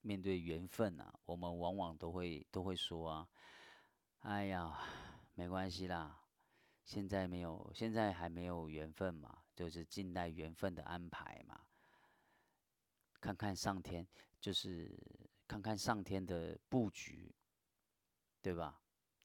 [0.00, 3.28] 面对缘分啊，我们往往都会都会说啊，
[4.20, 4.80] 哎呀。
[5.34, 6.26] 没关系啦，
[6.84, 11.64] 现在没有，现在还没有缘分嘛，就是静待缘分的安排嘛。
[13.20, 14.06] 看看上天，
[14.40, 14.98] 就是
[15.46, 17.34] 看看上天的布局，
[18.40, 18.82] 对吧？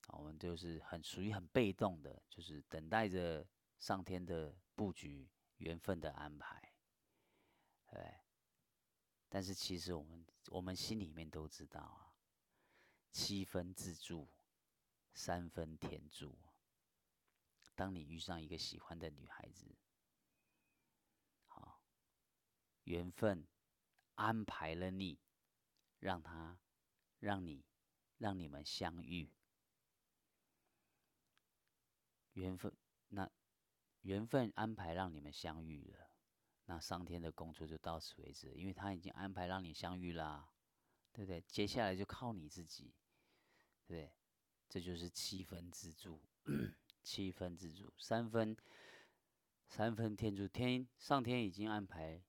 [0.09, 3.47] 我们就是很属于很被动的，就是等待着
[3.79, 6.73] 上天的布局、缘分的安排。
[7.87, 8.19] 对，
[9.27, 12.13] 但是其实我们我们心里面都知道啊，
[13.11, 14.29] 七分自助。
[15.13, 16.37] 三分天注。
[17.73, 19.75] 当你遇上一个喜欢的女孩子，
[21.47, 21.81] 好，
[22.87, 23.45] 缘分
[24.15, 25.19] 安排了你，
[25.99, 26.57] 让他，
[27.19, 27.65] 让你，
[28.17, 29.29] 让你们相遇。
[32.33, 32.73] 缘分，
[33.09, 33.29] 那
[34.03, 36.09] 缘分安排让你们相遇了，
[36.65, 40.49] 那上天的工作就到此为止，因为他已经安排让你相遇啦，
[41.11, 41.41] 对不对？
[41.41, 42.93] 接下来就靠你自己，
[43.85, 44.13] 对。
[44.69, 46.21] 这就是七分自助，
[47.01, 48.55] 七分自助，三分
[49.65, 50.45] 三分天助。
[50.45, 52.21] 天上天已经安排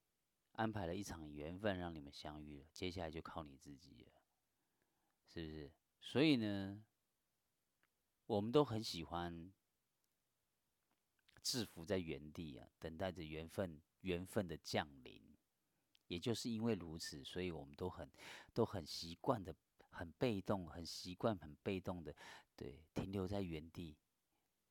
[0.58, 4.12] 安排了一场缘分让你们相遇了，接下来就靠你自己了，
[5.24, 5.72] 是不是？
[6.00, 6.84] 所以呢，
[8.26, 9.52] 我们都很喜欢
[11.42, 15.22] 制服在原地啊，等待着缘分缘分的降临。
[16.08, 18.10] 也就是因为如此，所以我们都很
[18.52, 19.54] 都很习惯的。
[19.90, 22.14] 很被动，很习惯，很被动的，
[22.54, 23.96] 对，停留在原地，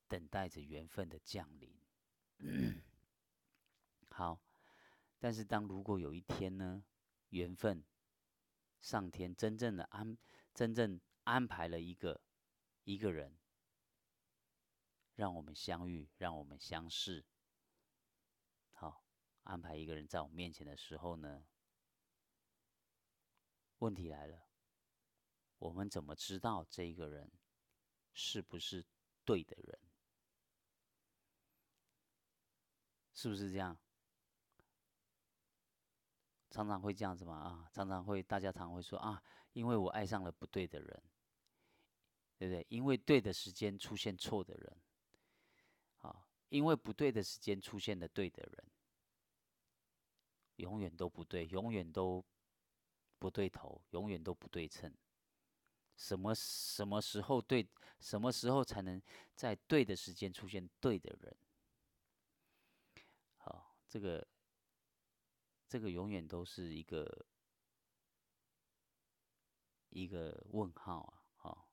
[0.07, 1.75] 等待着缘分的降临。
[4.09, 4.39] 好，
[5.19, 6.83] 但是当如果有一天呢，
[7.29, 7.83] 缘分，
[8.79, 10.17] 上天真正的安，
[10.53, 12.21] 真正安排了一个
[12.83, 13.37] 一个人，
[15.15, 17.25] 让我们相遇，让我们相识。
[18.71, 19.03] 好，
[19.43, 21.45] 安排一个人在我面前的时候呢，
[23.79, 24.47] 问题来了。
[25.57, 27.31] 我们怎么知道这个人
[28.13, 28.85] 是不是
[29.25, 29.79] 对的人？
[33.15, 33.75] 是不是这样？
[36.49, 37.35] 常常会这样子嘛？
[37.35, 39.21] 啊，常常会，大家常会说啊，
[39.53, 41.03] 因为我爱上了不对的人，
[42.37, 42.65] 对不对？
[42.69, 44.77] 因为对的时间出现错的人，
[45.97, 48.71] 啊，因为不对的时间出现了对的人，
[50.55, 52.23] 永远都不对，永远都
[53.19, 54.93] 不对头，永远都不对称。
[55.95, 57.67] 什么什么时候对？
[57.99, 59.01] 什么时候才能
[59.33, 61.35] 在对的时间出现对的人？
[63.37, 64.25] 好，这个
[65.67, 67.25] 这个永远都是一个
[69.89, 71.13] 一个问号啊！
[71.35, 71.69] 好，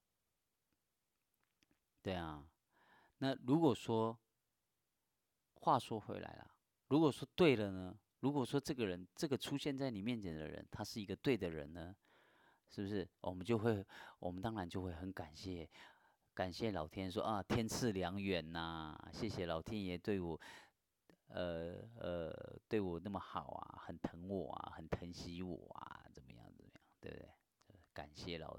[2.03, 2.47] 对啊。
[3.19, 4.19] 那如果说
[5.55, 6.51] 话说回来了，
[6.89, 7.99] 如果说对了呢？
[8.21, 11.95] 如果说这个人，这个出现在你面前的人，他是一个对的人呢？
[12.71, 13.07] 是不是？
[13.21, 13.85] 我们就会，
[14.19, 15.69] 我们当然就会很感谢，
[16.33, 20.41] 感谢老天说啊，天赐良缘呐，谢谢老天爷对我，
[21.35, 27.29] 呃呃，对我那么好啊，很疼我啊，很疼惜我啊，怎么样怎么样，对不对？
[27.93, 28.57] 感谢老，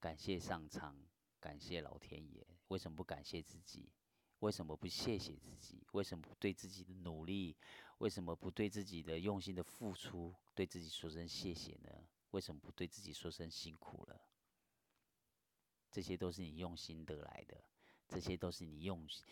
[0.00, 0.96] 感谢上苍，
[1.38, 2.44] 感谢老天爷。
[2.68, 3.92] 为什么不感谢自己？
[4.40, 5.86] 为什么不谢谢自己？
[5.92, 7.56] 为什么不对自己的努力？
[7.98, 12.08] 为什么不对自己的用心的付出，对自己说声谢谢呢？
[12.32, 14.20] 为什么不对自己说声辛苦了？
[15.92, 17.62] 这些都是你用心得来的，
[18.08, 19.24] 这些都是你用心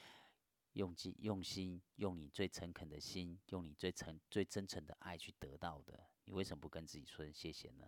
[0.75, 6.09] 用尽用心，用你最诚恳的心，用你最诚最真诚的爱去得到的。
[6.25, 7.87] 你为什么不跟自己说谢谢呢？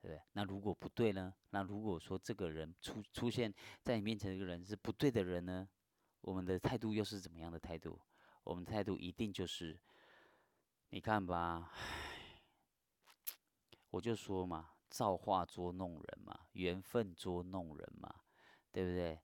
[0.00, 0.22] 对不对？
[0.32, 1.34] 那如果不对呢？
[1.50, 5.68] 那如果说这个人出出现在你面前这个人是不对的人呢？
[6.20, 8.00] 我们的态度又是怎么样的态度？
[8.44, 9.78] 我们态度一定就是，
[10.90, 11.70] 你看吧。
[11.74, 12.42] 唉
[13.90, 18.14] 我就说嘛，造化捉弄人嘛，缘分捉弄人嘛，
[18.70, 19.18] 对不对？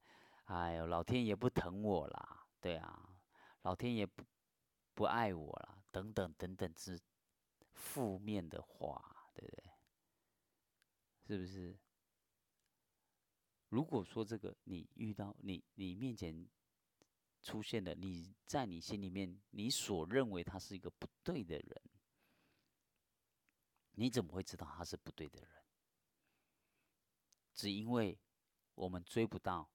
[0.46, 3.20] 哎呦，老天爷不疼我啦，对啊，
[3.61, 4.24] 老天爷不
[4.94, 6.98] 不爱我了，等等等等之
[7.74, 9.70] 负面的话，对不对？
[11.27, 11.79] 是不是？
[13.68, 16.48] 如果说这个你遇到你你面前
[17.42, 21.83] 出现的，你在你心里面你所认为他是一个不对的人，
[23.90, 25.50] 你怎么会知道他是不对的人？
[27.53, 28.18] 只因为
[28.74, 29.70] 我们追不到。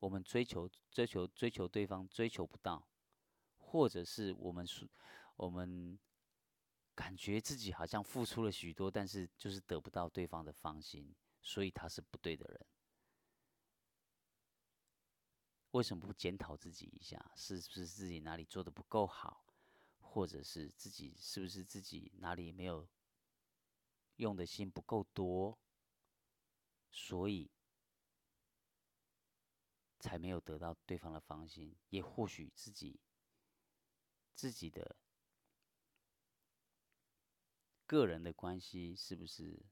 [0.00, 2.88] 我们追求、追求、追求对方，追求不到，
[3.58, 4.88] 或者是我们是，
[5.36, 5.98] 我们
[6.94, 12.66] 感觉自己好像付出了许多，但是就是得不到对方的芳心，所以他是不对的人。
[15.72, 17.32] 为什么不检讨自己一下？
[17.36, 19.44] 是不是自己哪里做的不够好，
[20.00, 22.88] 或者是自己是不是自己哪里没有
[24.16, 25.58] 用的心不够多，
[26.90, 27.50] 所以？
[30.00, 32.98] 才没有得到对方的芳心，也或许自己
[34.34, 34.96] 自己的
[37.86, 39.62] 个人的关系是不是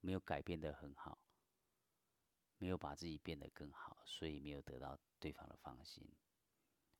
[0.00, 1.20] 没有改变的很好，
[2.58, 6.12] 没有把自己变得更好，所以没有得到对方的芳心。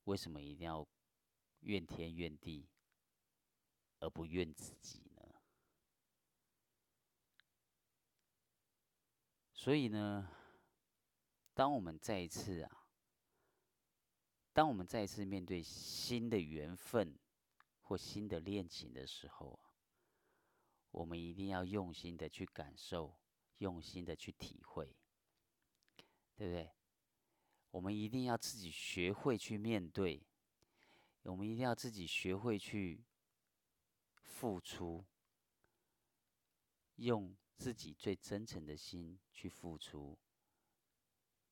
[0.05, 0.87] 为什么一定要
[1.59, 2.69] 怨天怨地，
[3.99, 5.21] 而不怨自己呢？
[9.53, 10.31] 所以呢？
[11.55, 12.85] 当我们再一次啊，
[14.51, 17.17] 当我们再一次面对新的缘分
[17.81, 19.71] 或新的恋情的时候啊，
[20.91, 23.17] 我们一定要用心的去感受，
[23.59, 24.97] 用心的去体会，
[26.35, 26.71] 对不对？
[27.71, 30.27] 我们一定要自己学会去面对，
[31.23, 33.01] 我们一定要自己学会去
[34.23, 35.05] 付出，
[36.97, 40.17] 用自己最真诚的心去付出。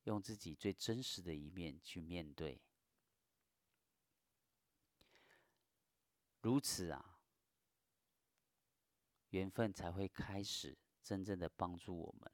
[0.04, 2.62] 用自己最真实的一面去面对，
[6.42, 7.20] 如此啊，
[9.30, 12.32] 缘分才会开始真正的帮助我们，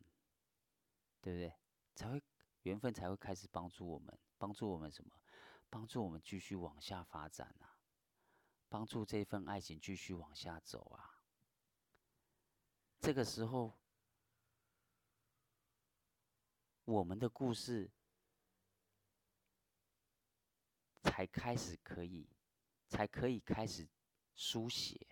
[1.22, 1.54] 对不对？
[1.94, 2.24] 才会
[2.64, 5.22] 缘分才会开始帮助我们，帮助我们什么？
[5.70, 7.78] 帮助我们继续往下发展啊，
[8.68, 11.22] 帮助这份爱情继续往下走啊。
[13.00, 13.79] 这个时候。
[16.90, 17.92] 我们的故事
[21.04, 22.28] 才开始可以，
[22.88, 23.88] 才可以开始
[24.34, 25.08] 书写，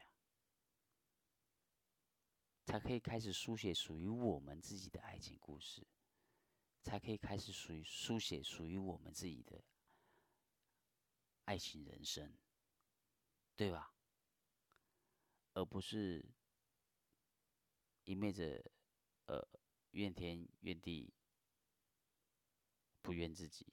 [2.65, 5.85] 才可以开始书写属于我们自己的爱情故事，
[6.81, 9.63] 才可以开始属于书写属于我们自己的
[11.45, 12.35] 爱情人生，
[13.55, 13.93] 对吧？
[15.53, 16.27] 而不是
[18.05, 18.65] 一昧着
[19.27, 19.47] 呃
[19.91, 21.13] 怨天怨地。
[23.01, 23.65] 不怨自己。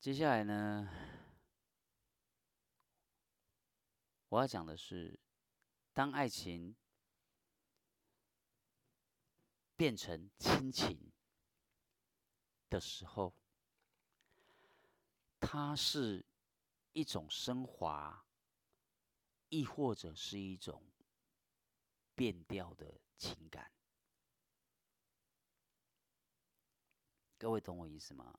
[0.00, 0.88] 接下来呢，
[4.28, 5.20] 我要讲的是，
[5.92, 6.74] 当爱情
[9.76, 11.12] 变成亲情
[12.70, 13.34] 的时候，
[15.38, 16.24] 它是
[16.92, 18.24] 一种升华，
[19.50, 20.82] 亦或者是一种
[22.14, 23.70] 变调的情感。
[27.40, 28.38] 各位懂我意思吗？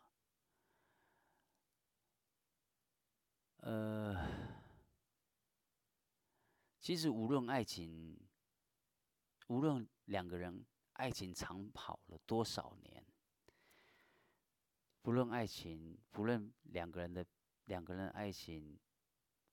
[3.62, 4.16] 呃，
[6.80, 8.16] 其实无论爱情，
[9.48, 13.04] 无论两个人爱情长跑了多少年，
[15.02, 17.26] 不论爱情，不论两个人的
[17.66, 18.80] 两个人爱情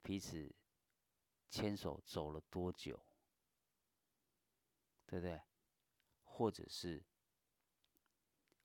[0.03, 0.55] 彼此
[1.49, 3.03] 牵手走了多久，
[5.07, 5.41] 对不对？
[6.21, 7.03] 或者是。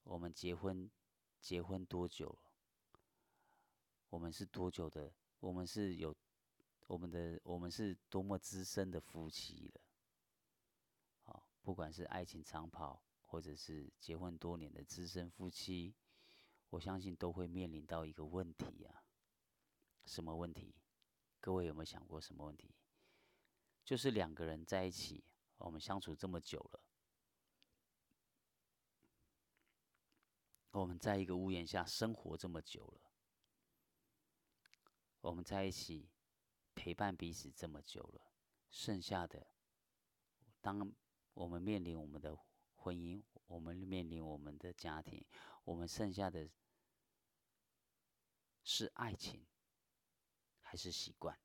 [0.05, 0.90] 我们结婚，
[1.40, 2.50] 结婚多久了？
[4.11, 5.13] 我们是多久的？
[5.40, 6.15] 我们是有
[6.87, 9.81] 我们的，我们是多么资深的夫妻了？
[11.23, 15.94] 好，不管是爱情长跑，或者是结婚多年的资深夫妻，
[16.71, 19.02] 我相信都会面临到一个问题啊。
[20.07, 20.75] 什么问题？
[21.40, 22.75] 各位有没有想过什么问题？
[23.85, 25.25] 就是两个人在一起，
[25.57, 26.81] 我们相处这么久了。
[30.75, 33.00] 我们在一个屋檐下生活这么久了，
[35.20, 36.10] 我们在一起
[36.75, 38.33] 陪伴彼此这么久了，
[38.70, 39.46] 剩下的，
[40.60, 40.92] 当
[41.33, 42.37] 我们面临我们的
[42.75, 45.25] 婚姻，我们面临我们的家庭，
[45.62, 46.50] 我们剩下的
[48.64, 49.46] 是爱情，
[50.60, 51.38] 还是习惯？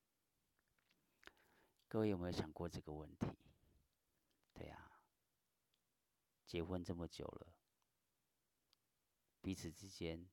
[1.88, 3.28] 各位有没有想过这个问题？
[4.54, 4.92] 对呀，
[6.48, 7.54] 结婚这么久了，
[9.42, 10.30] 彼此之间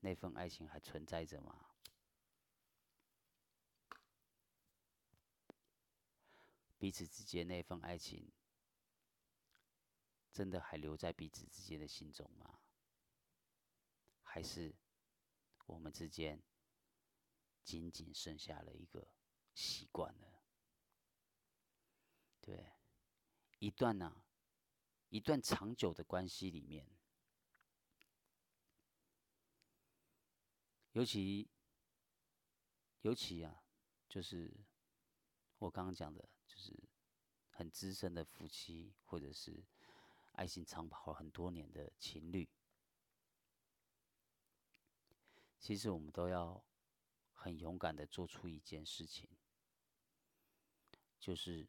[0.00, 1.70] 那份爱情还存在着吗？
[6.78, 8.30] 彼此之间那份爱情，
[10.30, 12.60] 真的还留在彼此之间的心中吗？
[14.22, 14.74] 还是
[15.66, 16.42] 我们之间
[17.64, 19.08] 仅仅剩下了一个
[19.54, 20.42] 习惯了？
[22.40, 22.72] 对，
[23.58, 24.24] 一段呢，
[25.08, 26.86] 一段长久的关系里面，
[30.96, 31.46] 尤其
[33.02, 33.62] 尤其啊，
[34.08, 34.50] 就是
[35.58, 36.72] 我刚刚讲的，就是
[37.50, 39.62] 很资深的夫妻，或者是
[40.32, 42.48] 爱情长跑很多年的情侣，
[45.58, 46.64] 其实我们都要
[47.34, 49.28] 很勇敢的做出一件事情，
[51.20, 51.68] 就是。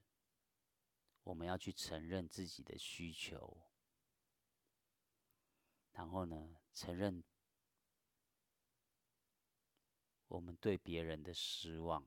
[1.24, 3.58] 我们要去承认自己的需求，
[5.92, 7.22] 然后呢，承认
[10.28, 12.06] 我们对别人的失望。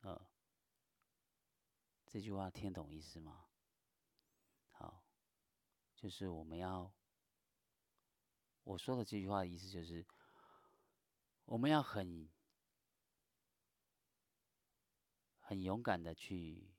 [0.00, 0.26] 呃，
[2.06, 3.46] 这句话听懂意思吗？
[4.70, 5.04] 好，
[5.94, 6.92] 就是我们要
[8.64, 10.06] 我说的这句话的意思，就是
[11.44, 12.28] 我们要很。
[15.44, 16.72] 很勇敢的去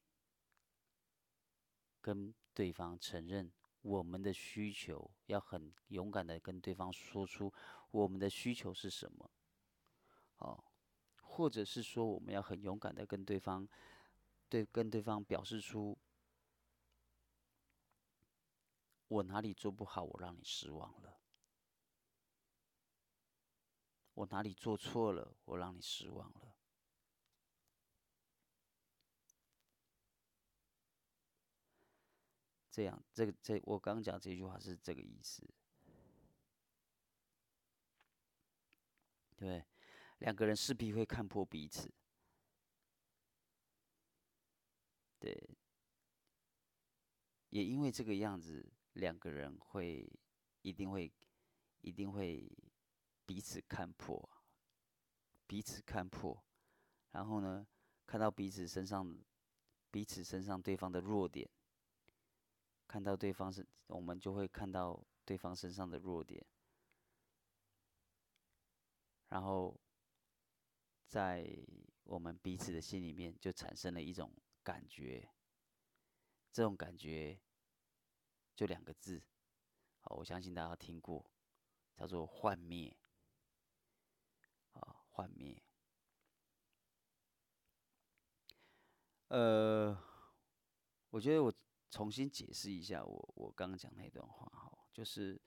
[2.02, 3.52] 跟对方承认
[3.84, 7.54] 我们的需求，要很勇敢的跟对方说出
[7.92, 9.30] 我们的需求是什么，
[10.38, 10.64] 哦，
[11.22, 13.68] 或者是说我们要很勇敢的跟对方，
[14.48, 15.98] 对跟对方表示出
[19.10, 21.20] 我哪里做不好，我让你失望了，
[24.14, 26.56] 我哪里做错了，我让你失望了。
[32.74, 35.48] 这样，这个这我刚讲这句话是这个意思，
[39.36, 39.64] 对，
[40.18, 41.94] 两个人势必会看破彼此，
[45.20, 45.56] 对，
[47.50, 50.12] 也因为这个样子，两个人会
[50.64, 51.14] 一定会
[51.82, 52.52] 一定会
[53.24, 54.28] 彼此看破，
[55.46, 56.44] 彼此看破，
[57.12, 57.68] 然后呢，
[58.08, 59.16] 看到彼此身上
[59.92, 61.48] 彼此身上对方的弱点。
[62.94, 66.46] 看到对方身，我们就会看到对方身上的弱点，
[69.30, 69.76] 然后
[71.08, 71.44] 在
[72.04, 74.32] 我们彼此的心里面就产生了一种
[74.62, 75.28] 感觉，
[76.52, 77.42] 这种感觉
[78.56, 79.24] 就两个字，
[80.02, 81.32] 好，我相信大家听过，
[81.96, 82.96] 叫做幻灭，
[84.74, 85.60] 啊，幻灭，
[89.30, 89.98] 呃，
[91.10, 91.52] 我觉得我。
[91.94, 95.40] 重新解释一下我我刚刚讲那段话哈，就是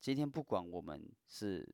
[0.00, 1.72] 今天不管我们是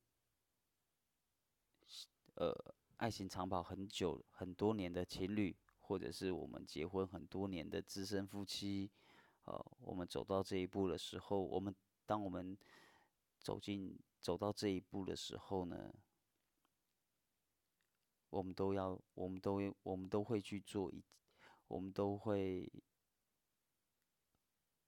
[2.34, 2.54] 呃
[2.98, 8.90] 爱情长跑很久很多年的情侣，或者是我们结婚很多年的资深夫妻，
[9.44, 12.54] 呃，我们走到这一步的时候，我们当我们
[13.40, 15.94] 走进走到这一步的时候呢？
[18.36, 21.02] 我们都要，我们都，我们都会去做一，
[21.68, 22.70] 我们都会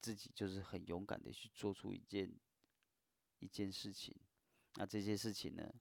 [0.02, 2.30] 自己就是很勇敢的去做出一件
[3.38, 4.14] 一件事情。
[4.74, 5.74] 那这些事情呢，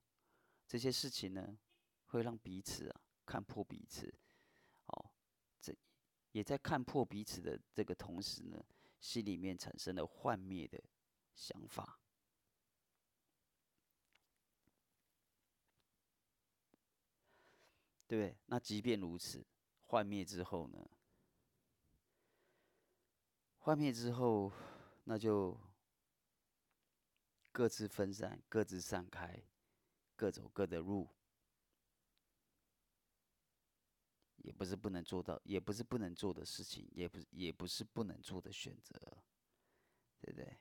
[0.66, 1.60] 这些事情呢，
[2.06, 4.18] 会让彼此啊看破彼此，
[4.86, 5.12] 哦，
[5.60, 5.76] 这
[6.32, 8.66] 也在看破彼此的这个同时呢，
[9.02, 10.82] 心里面产生了幻灭的
[11.36, 12.00] 想法。
[18.08, 18.38] 对不对？
[18.46, 19.46] 那即便如此，
[19.82, 20.90] 幻灭之后呢？
[23.58, 24.52] 幻灭之后，
[25.04, 25.60] 那就
[27.52, 29.44] 各自分散，各自散开，
[30.16, 31.10] 各走各的路。
[34.38, 38.96] 也不是不能做到，也不是不能做的事情，也不也不是不能做的选择，
[40.22, 40.58] 对不对？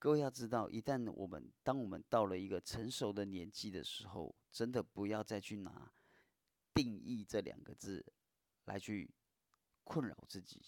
[0.00, 5.92] 各位要知道，一旦我们当我们到了一个成熟的年纪的时候，真的不要再去拿
[6.72, 8.02] “定义”这两个字
[8.64, 9.10] 来去
[9.84, 10.62] 困扰自己，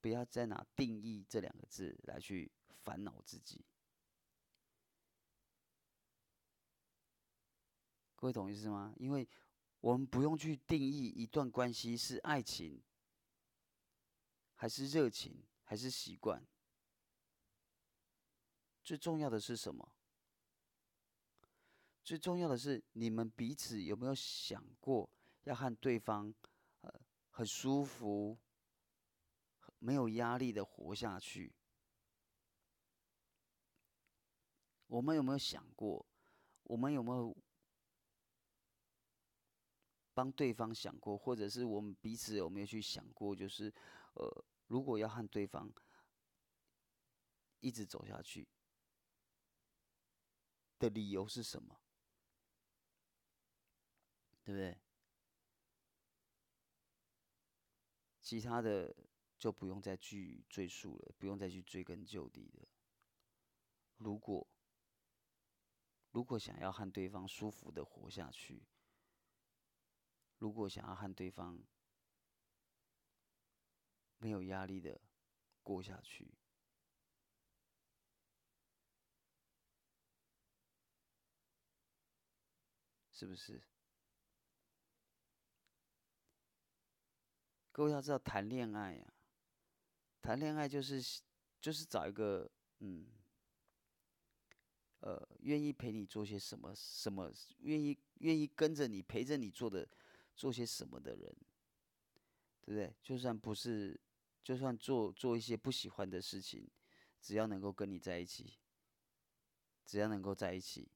[0.00, 2.48] 不要再拿“定义”这两个字来去
[2.84, 3.64] 烦恼自己。
[8.14, 8.94] 各位懂意思吗？
[8.96, 9.28] 因为
[9.80, 12.80] 我们不用去定义一段关系是爱情，
[14.62, 16.40] 还是热情，还是习惯。
[18.84, 19.92] 最重要的是什么？
[22.04, 25.10] 最重要的是你们彼此有没有想过
[25.42, 26.32] 要和对方，
[26.82, 27.00] 呃，
[27.30, 28.38] 很舒服、
[29.80, 31.52] 没有压力的活下去？
[34.86, 36.06] 我们有没有想过？
[36.62, 37.36] 我们有没有
[40.14, 41.18] 帮对方想过？
[41.18, 43.34] 或者是我们彼此有没有去想过？
[43.34, 43.74] 就是，
[44.14, 45.70] 呃，如果要和对方
[47.60, 48.48] 一直走下去
[50.78, 51.78] 的理由是什么？
[54.42, 54.80] 对不对？
[58.22, 58.96] 其他的
[59.38, 62.66] 就不用再去赘述了，不用再去追根究底了。
[63.98, 64.48] 如果
[66.12, 68.66] 如果想要和对方舒服的活下去，
[70.38, 71.62] 如果想要和对方
[74.22, 75.00] 没有压力的
[75.64, 76.32] 过下去，
[83.10, 83.60] 是不是？
[87.72, 89.12] 各位要知道，谈恋爱呀，
[90.20, 91.02] 谈恋爱就是
[91.60, 92.48] 就是找一个
[92.78, 93.08] 嗯。
[95.00, 96.72] 呃，愿意陪你做些什么？
[96.76, 99.84] 什么愿意愿意跟着你陪着你做的
[100.36, 101.36] 做些什么的人，
[102.60, 102.94] 对不对？
[103.02, 104.00] 就算不是，
[104.42, 106.68] 就算做做一些不喜欢的事情，
[107.20, 108.58] 只要能够跟你在一起，
[109.84, 110.90] 只要能够在一起，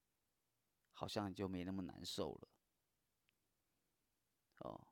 [0.93, 2.49] 好像就没那么难受了。
[4.59, 4.87] 哦，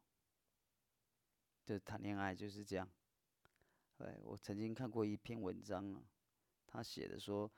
[1.65, 2.91] 就谈恋爱就是这样。
[3.99, 6.03] 哎，我曾经看过一篇文章啊，
[6.67, 7.51] 他写的说。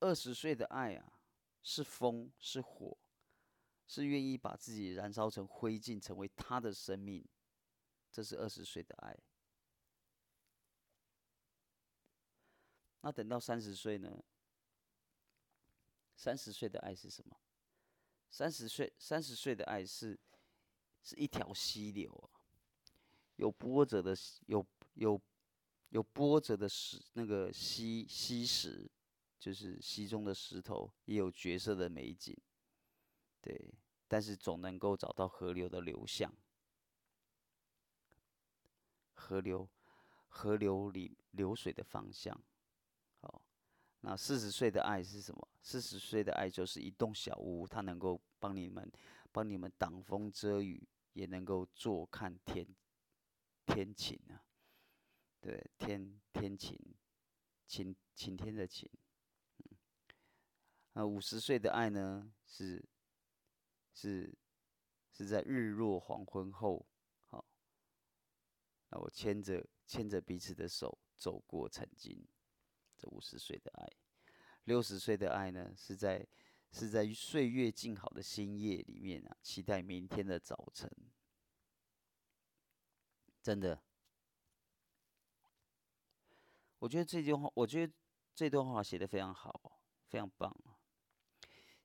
[0.00, 1.20] 二十岁的爱啊，
[1.62, 2.98] 是风，是火，
[3.86, 7.26] 是愿意把自己燃烧成灰烬，成为他的生命。
[8.10, 9.16] 这是二十岁的爱。
[13.04, 14.24] 那等到三十岁呢？
[16.16, 17.36] 三十岁的爱是什么？
[18.30, 20.18] 三十岁，三十岁的爱是
[21.02, 22.40] 是一条溪流啊，
[23.36, 25.20] 有波折的，有有
[25.90, 28.90] 有波折的石，那个溪溪石。
[29.38, 32.34] 就是溪中的石头，也有绝色的美景，
[33.42, 33.74] 对，
[34.08, 36.32] 但是总能够找到河流的流向，
[39.12, 39.68] 河流，
[40.30, 42.42] 河流里流水的方向。
[44.06, 45.48] 那四十岁的爱是什么？
[45.62, 48.92] 四十岁的爱就是一栋小屋，它能够帮你们，
[49.32, 52.66] 帮你们挡风遮雨，也能够坐看天，
[53.64, 54.44] 天晴啊，
[55.40, 56.78] 对，天天晴，
[57.66, 58.90] 晴晴天的晴。
[59.60, 59.74] 嗯
[60.92, 62.30] 那五十岁的爱呢？
[62.46, 62.84] 是
[63.94, 64.36] 是
[65.12, 66.86] 是在日落黄昏后，
[67.24, 67.42] 好，
[68.90, 72.22] 那我牵着牵着彼此的手走过曾经，
[73.06, 73.88] 五十岁的爱。
[74.64, 75.72] 六十岁的爱呢？
[75.76, 76.26] 是在
[76.72, 80.90] 是在岁月静好的新夜里面啊，期待明天的早晨。
[83.42, 83.82] 真的，
[86.78, 87.92] 我觉得这句话，我觉得
[88.34, 89.78] 这段话写的非常好，
[90.08, 90.50] 非常棒。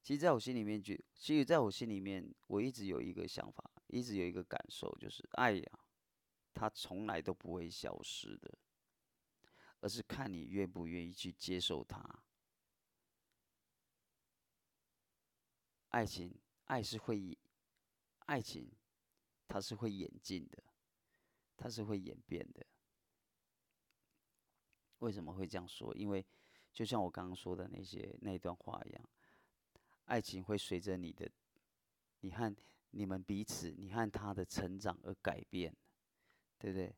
[0.01, 5.79] 其实，在我心里面，就其实，在我心里面，我一直有一个想法，一直有一个感受，就是爱呀，
[6.53, 8.57] 它从来都不会消失的，
[9.81, 12.23] 而是看你愿不愿意去接受它。
[15.89, 17.37] 爱情，爱是会，
[18.25, 18.71] 爱情，
[19.47, 20.63] 它是会演进的，
[21.57, 22.65] 它是会演变的。
[24.99, 25.95] 为什么会这样说？
[25.95, 26.25] 因为，
[26.71, 29.09] 就像我刚刚说的那些那段话一样。
[30.05, 31.31] 爱情会随着你的，
[32.19, 32.55] 你和
[32.91, 35.75] 你们彼此，你和他的成长而改变，
[36.57, 36.95] 对不对？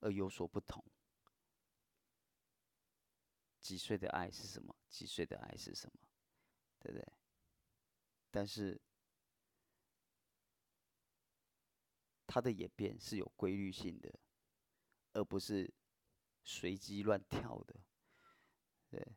[0.00, 0.84] 而有所不同。
[3.60, 4.74] 几岁的爱是什么？
[4.88, 5.98] 几岁的爱是什么？
[6.80, 7.12] 对不对？
[8.30, 8.80] 但是，
[12.26, 14.12] 它的演变是有规律性的，
[15.12, 15.72] 而不是
[16.44, 17.74] 随机乱跳的，
[18.88, 19.16] 对。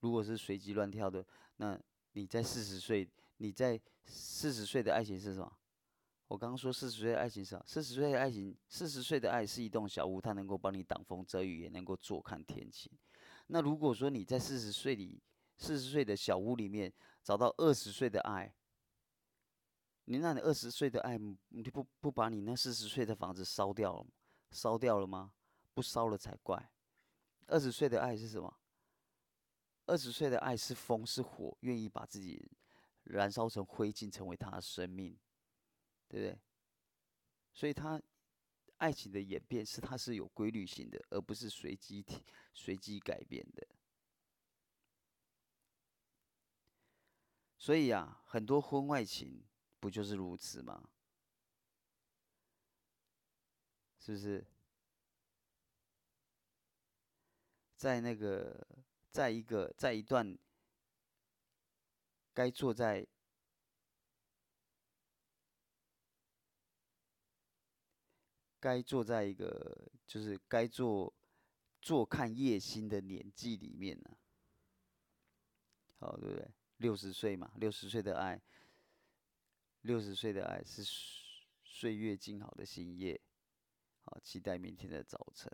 [0.00, 1.26] 如果是随机乱跳的，
[1.56, 1.80] 那
[2.12, 3.08] 你在四十岁，
[3.38, 5.58] 你在四十岁的爱情是什么？
[6.26, 7.64] 我刚刚说四十岁的爱情是什么？
[7.66, 12.92] 四十岁的爱情，四十岁的爱是一栋小屋，它能够帮你挡风遮雨，也能够坐看天晴。
[13.48, 15.22] 那如果说你在四十岁里，
[15.56, 16.92] 四十岁的小屋里面
[17.22, 18.54] 找到二十岁的爱，
[20.04, 21.18] 你那你二十岁的爱，
[21.48, 24.06] 你不不把你那四十岁的房子烧掉了，
[24.52, 25.32] 烧掉了吗？
[25.74, 26.70] 不烧了才怪。
[27.46, 28.58] 二十岁的爱是什么？
[29.86, 32.50] 二十岁的爱是风是火，愿意把自己
[33.04, 35.18] 燃烧成灰烬，成为他的生命。
[36.10, 36.40] 对不对？
[37.52, 38.00] 所以他
[38.78, 42.04] 爱情的演变是它是有规律性的，而不是随机
[42.54, 43.66] 随机改变的。
[47.56, 49.44] 所以啊，很多婚外情
[49.80, 50.88] 不就是如此吗？
[53.98, 54.46] 是不是？
[57.76, 58.66] 在那个，
[59.10, 60.36] 在一个，在一段
[62.32, 63.06] 该坐在
[68.60, 71.14] 该坐在一个就是该做
[71.80, 74.16] 坐看夜星的年纪里面呢，
[75.98, 76.50] 好，对不对？
[76.78, 78.40] 六十岁嘛，六十岁的爱，
[79.82, 80.82] 六十岁的爱是
[81.64, 83.20] 岁月静好的星夜，
[84.02, 85.52] 好，期待明天的早晨。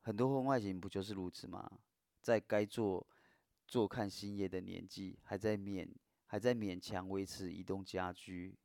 [0.00, 1.78] 很多婚外情不就是如此吗？
[2.20, 3.06] 在该做
[3.66, 5.88] 坐看星夜的年纪，还在勉
[6.32, 8.56] 还在勉强维持移动家居，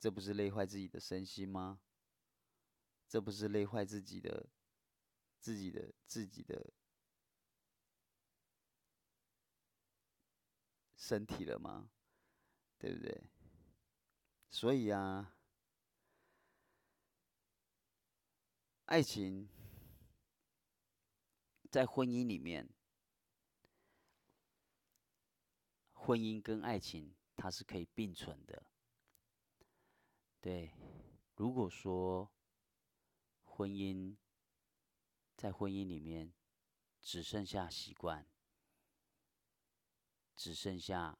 [0.00, 1.80] 这不是累坏自己的身心吗？
[3.08, 4.48] 这不是累坏自己的？
[5.38, 6.72] 自己的自己的
[10.96, 11.92] 身体了吗？
[12.76, 13.30] 对不对？
[14.48, 15.36] 所以啊，
[18.86, 19.48] 爱情
[21.70, 22.68] 在婚姻里面，
[26.02, 28.66] 婚姻跟爱情它是可以并存的。
[30.40, 30.72] 对，
[31.36, 32.32] 如果说
[33.44, 34.16] 婚姻，
[35.36, 36.32] 在婚姻里面，
[37.02, 38.26] 只剩下习惯，
[40.34, 41.18] 只剩下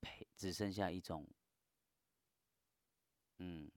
[0.00, 1.28] 陪，只剩下一种，
[3.38, 3.70] 嗯，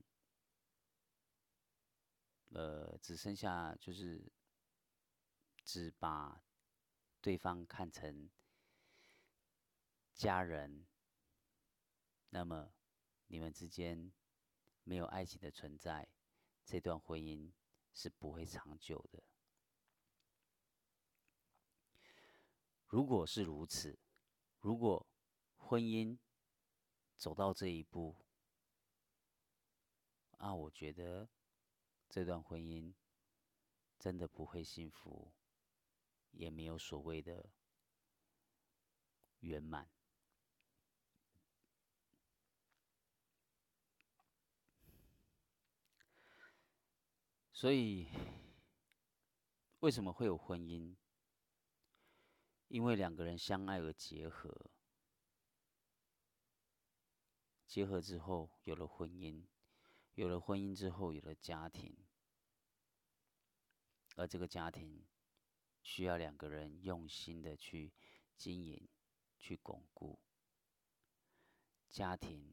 [2.50, 4.32] 呃，只剩下就是
[5.64, 6.42] 只把
[7.20, 8.28] 对方看成
[10.14, 10.86] 家人，
[12.30, 12.72] 那么
[13.26, 14.12] 你们之间
[14.82, 16.08] 没有爱情的存在，
[16.64, 17.52] 这段婚姻。
[17.96, 19.22] 是不会长久的。
[22.88, 23.96] 如果是如此，
[24.58, 25.06] 如果
[25.56, 26.18] 婚姻
[27.16, 28.16] 走到这一步，
[30.38, 31.28] 啊，我觉得
[32.08, 32.92] 这段婚姻
[33.96, 35.32] 真的不会幸福，
[36.32, 37.48] 也没有所谓的
[39.38, 39.88] 圆满。
[47.64, 48.06] 所以，
[49.80, 50.94] 为什么会有婚姻？
[52.68, 54.70] 因为两个人相爱而结合，
[57.66, 59.46] 结合之后有了婚姻，
[60.12, 61.96] 有了婚姻之后有了家庭，
[64.16, 65.02] 而这个家庭
[65.82, 67.94] 需要两个人用心的去
[68.36, 68.86] 经营、
[69.38, 70.20] 去巩固。
[71.88, 72.52] 家庭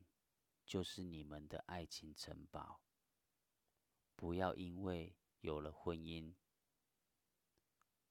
[0.66, 2.80] 就是你们的爱情城堡。
[4.22, 6.36] 不要因为有了婚姻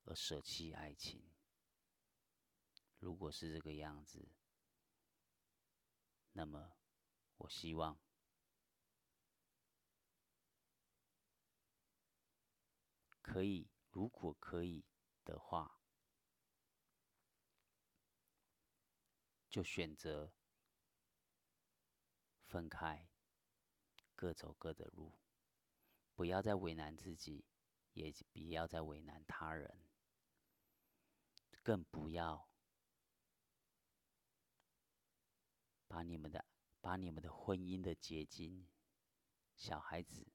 [0.02, 1.30] 而舍弃爱情。
[2.98, 4.28] 如果是这个样子，
[6.32, 6.72] 那么
[7.36, 7.96] 我希望
[13.22, 14.84] 可以，如果可以
[15.24, 15.80] 的话，
[19.48, 20.32] 就选择
[22.48, 23.08] 分开，
[24.16, 25.14] 各走各的路。
[26.20, 27.46] 不要再为难自己，
[27.94, 29.88] 也不要再为难他人，
[31.62, 32.46] 更不要
[35.88, 36.44] 把你们的
[36.82, 38.68] 把你们的婚姻的结晶，
[39.56, 40.30] 小孩子，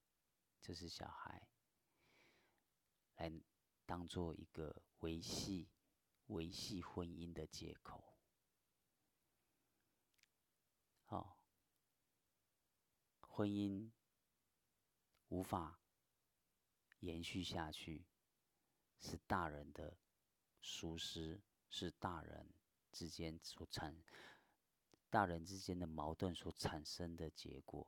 [0.59, 1.47] 这是小孩，
[3.17, 3.31] 来
[3.86, 5.69] 当做一个维系
[6.25, 8.17] 维系婚姻的借口。
[11.03, 11.38] 好，
[13.19, 13.91] 婚姻。
[15.36, 15.81] 无法
[17.01, 18.05] 延续下去，
[19.01, 19.97] 是大人的
[20.61, 22.53] 疏失，是大人
[22.93, 24.01] 之间所产，
[25.09, 27.86] 大人之间的矛盾所产生的结果。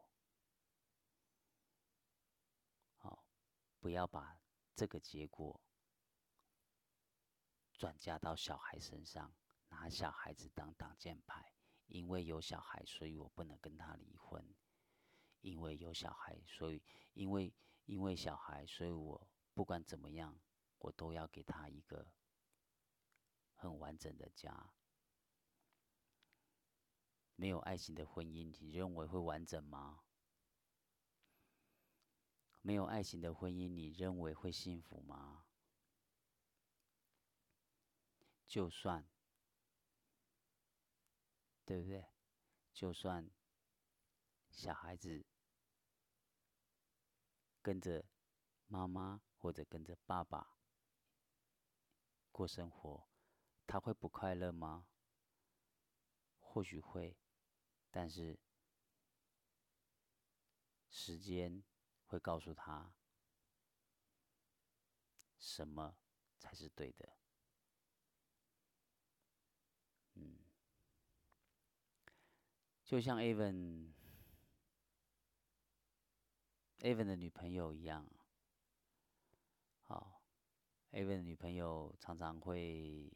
[2.98, 3.26] 好，
[3.80, 4.42] 不要把
[4.76, 5.62] 这个结果
[7.72, 9.34] 转嫁到小孩身上，
[9.70, 11.54] 拿小孩子当挡箭牌，
[11.86, 14.54] 因为有小孩，所以我不能跟他离婚。
[15.48, 16.84] 因为有小孩，所以
[17.14, 17.54] 因为
[17.86, 20.38] 因为小孩，所以我不管怎么样，
[20.80, 22.12] 我都要给他一个
[23.56, 24.74] 很完整的家。
[27.38, 30.04] 没有爱情的婚姻，你认为会完整吗？
[32.62, 35.46] 没有爱情的婚姻，你认为会幸福吗？
[38.46, 39.08] 就算，
[41.64, 42.06] 对不对？
[42.74, 43.30] 就算
[44.52, 45.26] 小孩子
[47.62, 48.06] 跟着
[48.68, 50.58] 妈妈或者跟着爸爸
[52.32, 53.10] 过生活，
[53.66, 54.88] 他会不快乐吗？
[56.40, 57.18] 或许会，
[57.92, 58.40] 但是
[60.90, 61.64] 时间
[62.06, 62.94] 会告诉他
[65.38, 65.98] 什么
[66.40, 67.18] 才是对的。
[70.14, 70.40] 嗯，
[72.84, 73.94] 就像 Evan
[76.80, 78.08] Evan 的女朋友一样，
[79.82, 80.22] 好
[80.92, 83.12] ，Evan 的女朋友常常会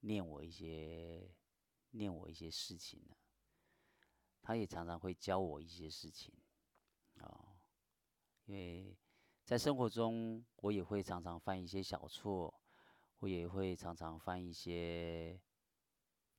[0.00, 1.34] 念我一些
[1.90, 3.16] 念我一些事情呢，
[4.42, 6.34] 她也常常会教我一些事情，
[7.20, 7.56] 哦，
[8.44, 8.96] 因为
[9.44, 12.60] 在生活中我也会常常犯一些小错，
[13.18, 15.40] 我也会常常犯一些。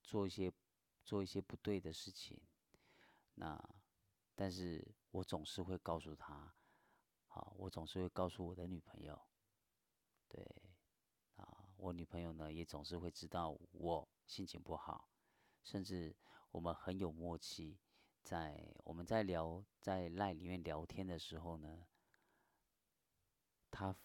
[0.07, 0.53] 做一些
[1.03, 2.39] 做一些不对的事情，
[3.33, 3.59] 那
[4.35, 6.53] 但是我总是会告诉他，
[7.27, 9.17] 好，我总是会告诉我的女朋友，
[10.27, 10.45] 对，
[11.37, 15.07] 啊，我女朋友呢也总是会知道我心情不好，
[15.63, 16.13] 甚至
[16.51, 17.79] 我们很有默契，
[18.23, 21.87] 在我们在聊在赖里面聊天的时候呢，
[23.71, 23.95] 他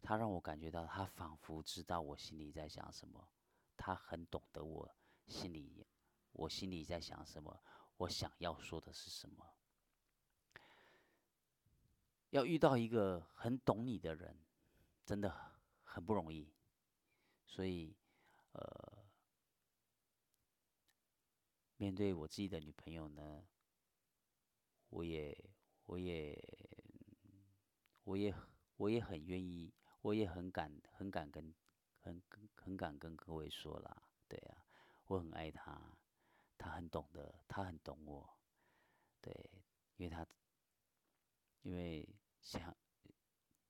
[0.00, 3.28] 他让我感觉到他仿佛知道我心里在想什么。
[3.76, 4.96] 他很懂得我
[5.26, 5.84] 心里，
[6.30, 7.60] 我心里在想什么，
[7.96, 9.44] 我想要说的是什么。
[12.34, 14.36] 要遇到一个很懂你的人，
[15.06, 15.32] 真的
[15.84, 16.52] 很不容易。
[17.46, 17.94] 所以，
[18.50, 19.06] 呃，
[21.76, 23.46] 面对我自己的女朋友呢，
[24.88, 25.32] 我也，
[25.86, 26.36] 我也，
[28.02, 28.34] 我也，
[28.78, 31.54] 我也很愿意，我也很敢，很敢跟。
[32.00, 32.20] 很
[32.56, 34.66] 很敢跟各位说啦，对啊，
[35.06, 35.96] 我很爱她，
[36.58, 38.36] 她很懂得，她很懂我，
[39.22, 39.32] 对，
[39.96, 40.26] 因为她，
[41.62, 42.06] 因为
[42.44, 42.76] 想，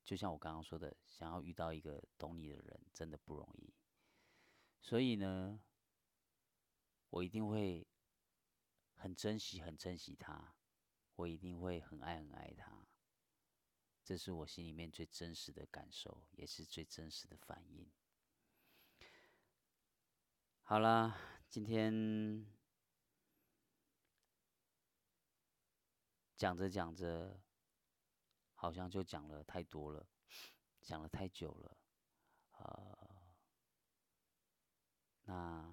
[0.05, 3.73] 就像我刚刚说的，想要遇到一个懂你的人，真的不容易，
[4.83, 5.63] 所以呢，
[7.09, 7.87] 我一定会
[8.97, 10.57] 很珍惜，很珍惜他，
[11.15, 12.87] 我一定会很爱很爱他，
[14.03, 17.89] 这是我心里面最真实的感受，也是最真实的反应。
[20.65, 21.17] 好啦，
[21.49, 22.45] 今天
[26.37, 27.41] 讲着讲着，
[28.65, 30.09] 好像就讲了太多了，
[30.81, 31.77] 讲了太久了，
[32.53, 32.99] 呃，
[35.25, 35.71] 那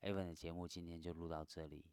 [0.00, 1.84] Evan 的节目今天就录到这里，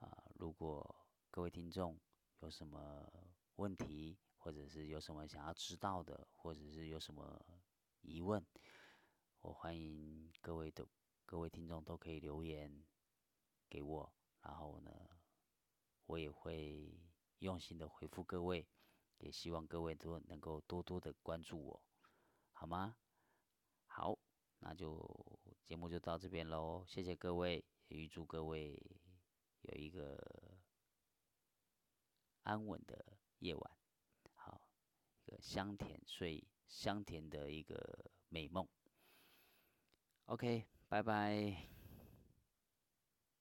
[0.00, 0.96] 啊，如果
[1.30, 1.96] 各位听众
[2.40, 3.08] 有什么
[3.54, 7.40] 问题，或者是有什么想要知道的，或者是有什么
[8.00, 8.44] 疑问，
[9.42, 10.84] 我欢迎各位的。
[11.24, 12.84] 各位听众都可以留言
[13.70, 14.12] 给我，
[14.42, 14.90] 然后呢，
[16.06, 17.00] 我也会
[17.38, 18.68] 用心的回复各位，
[19.24, 21.82] 也希望各位都能够多多的关注我，
[22.52, 22.94] 好吗？
[23.86, 24.18] 好，
[24.58, 25.02] 那就
[25.64, 28.78] 节目就到这边喽，谢谢各位，预祝各位
[29.62, 30.18] 有一个
[32.42, 33.76] 安稳的夜晚，
[34.34, 34.68] 好，
[35.24, 38.68] 一个香甜睡香甜的一个美梦
[40.26, 40.66] ，OK。
[40.86, 41.73] 拜拜。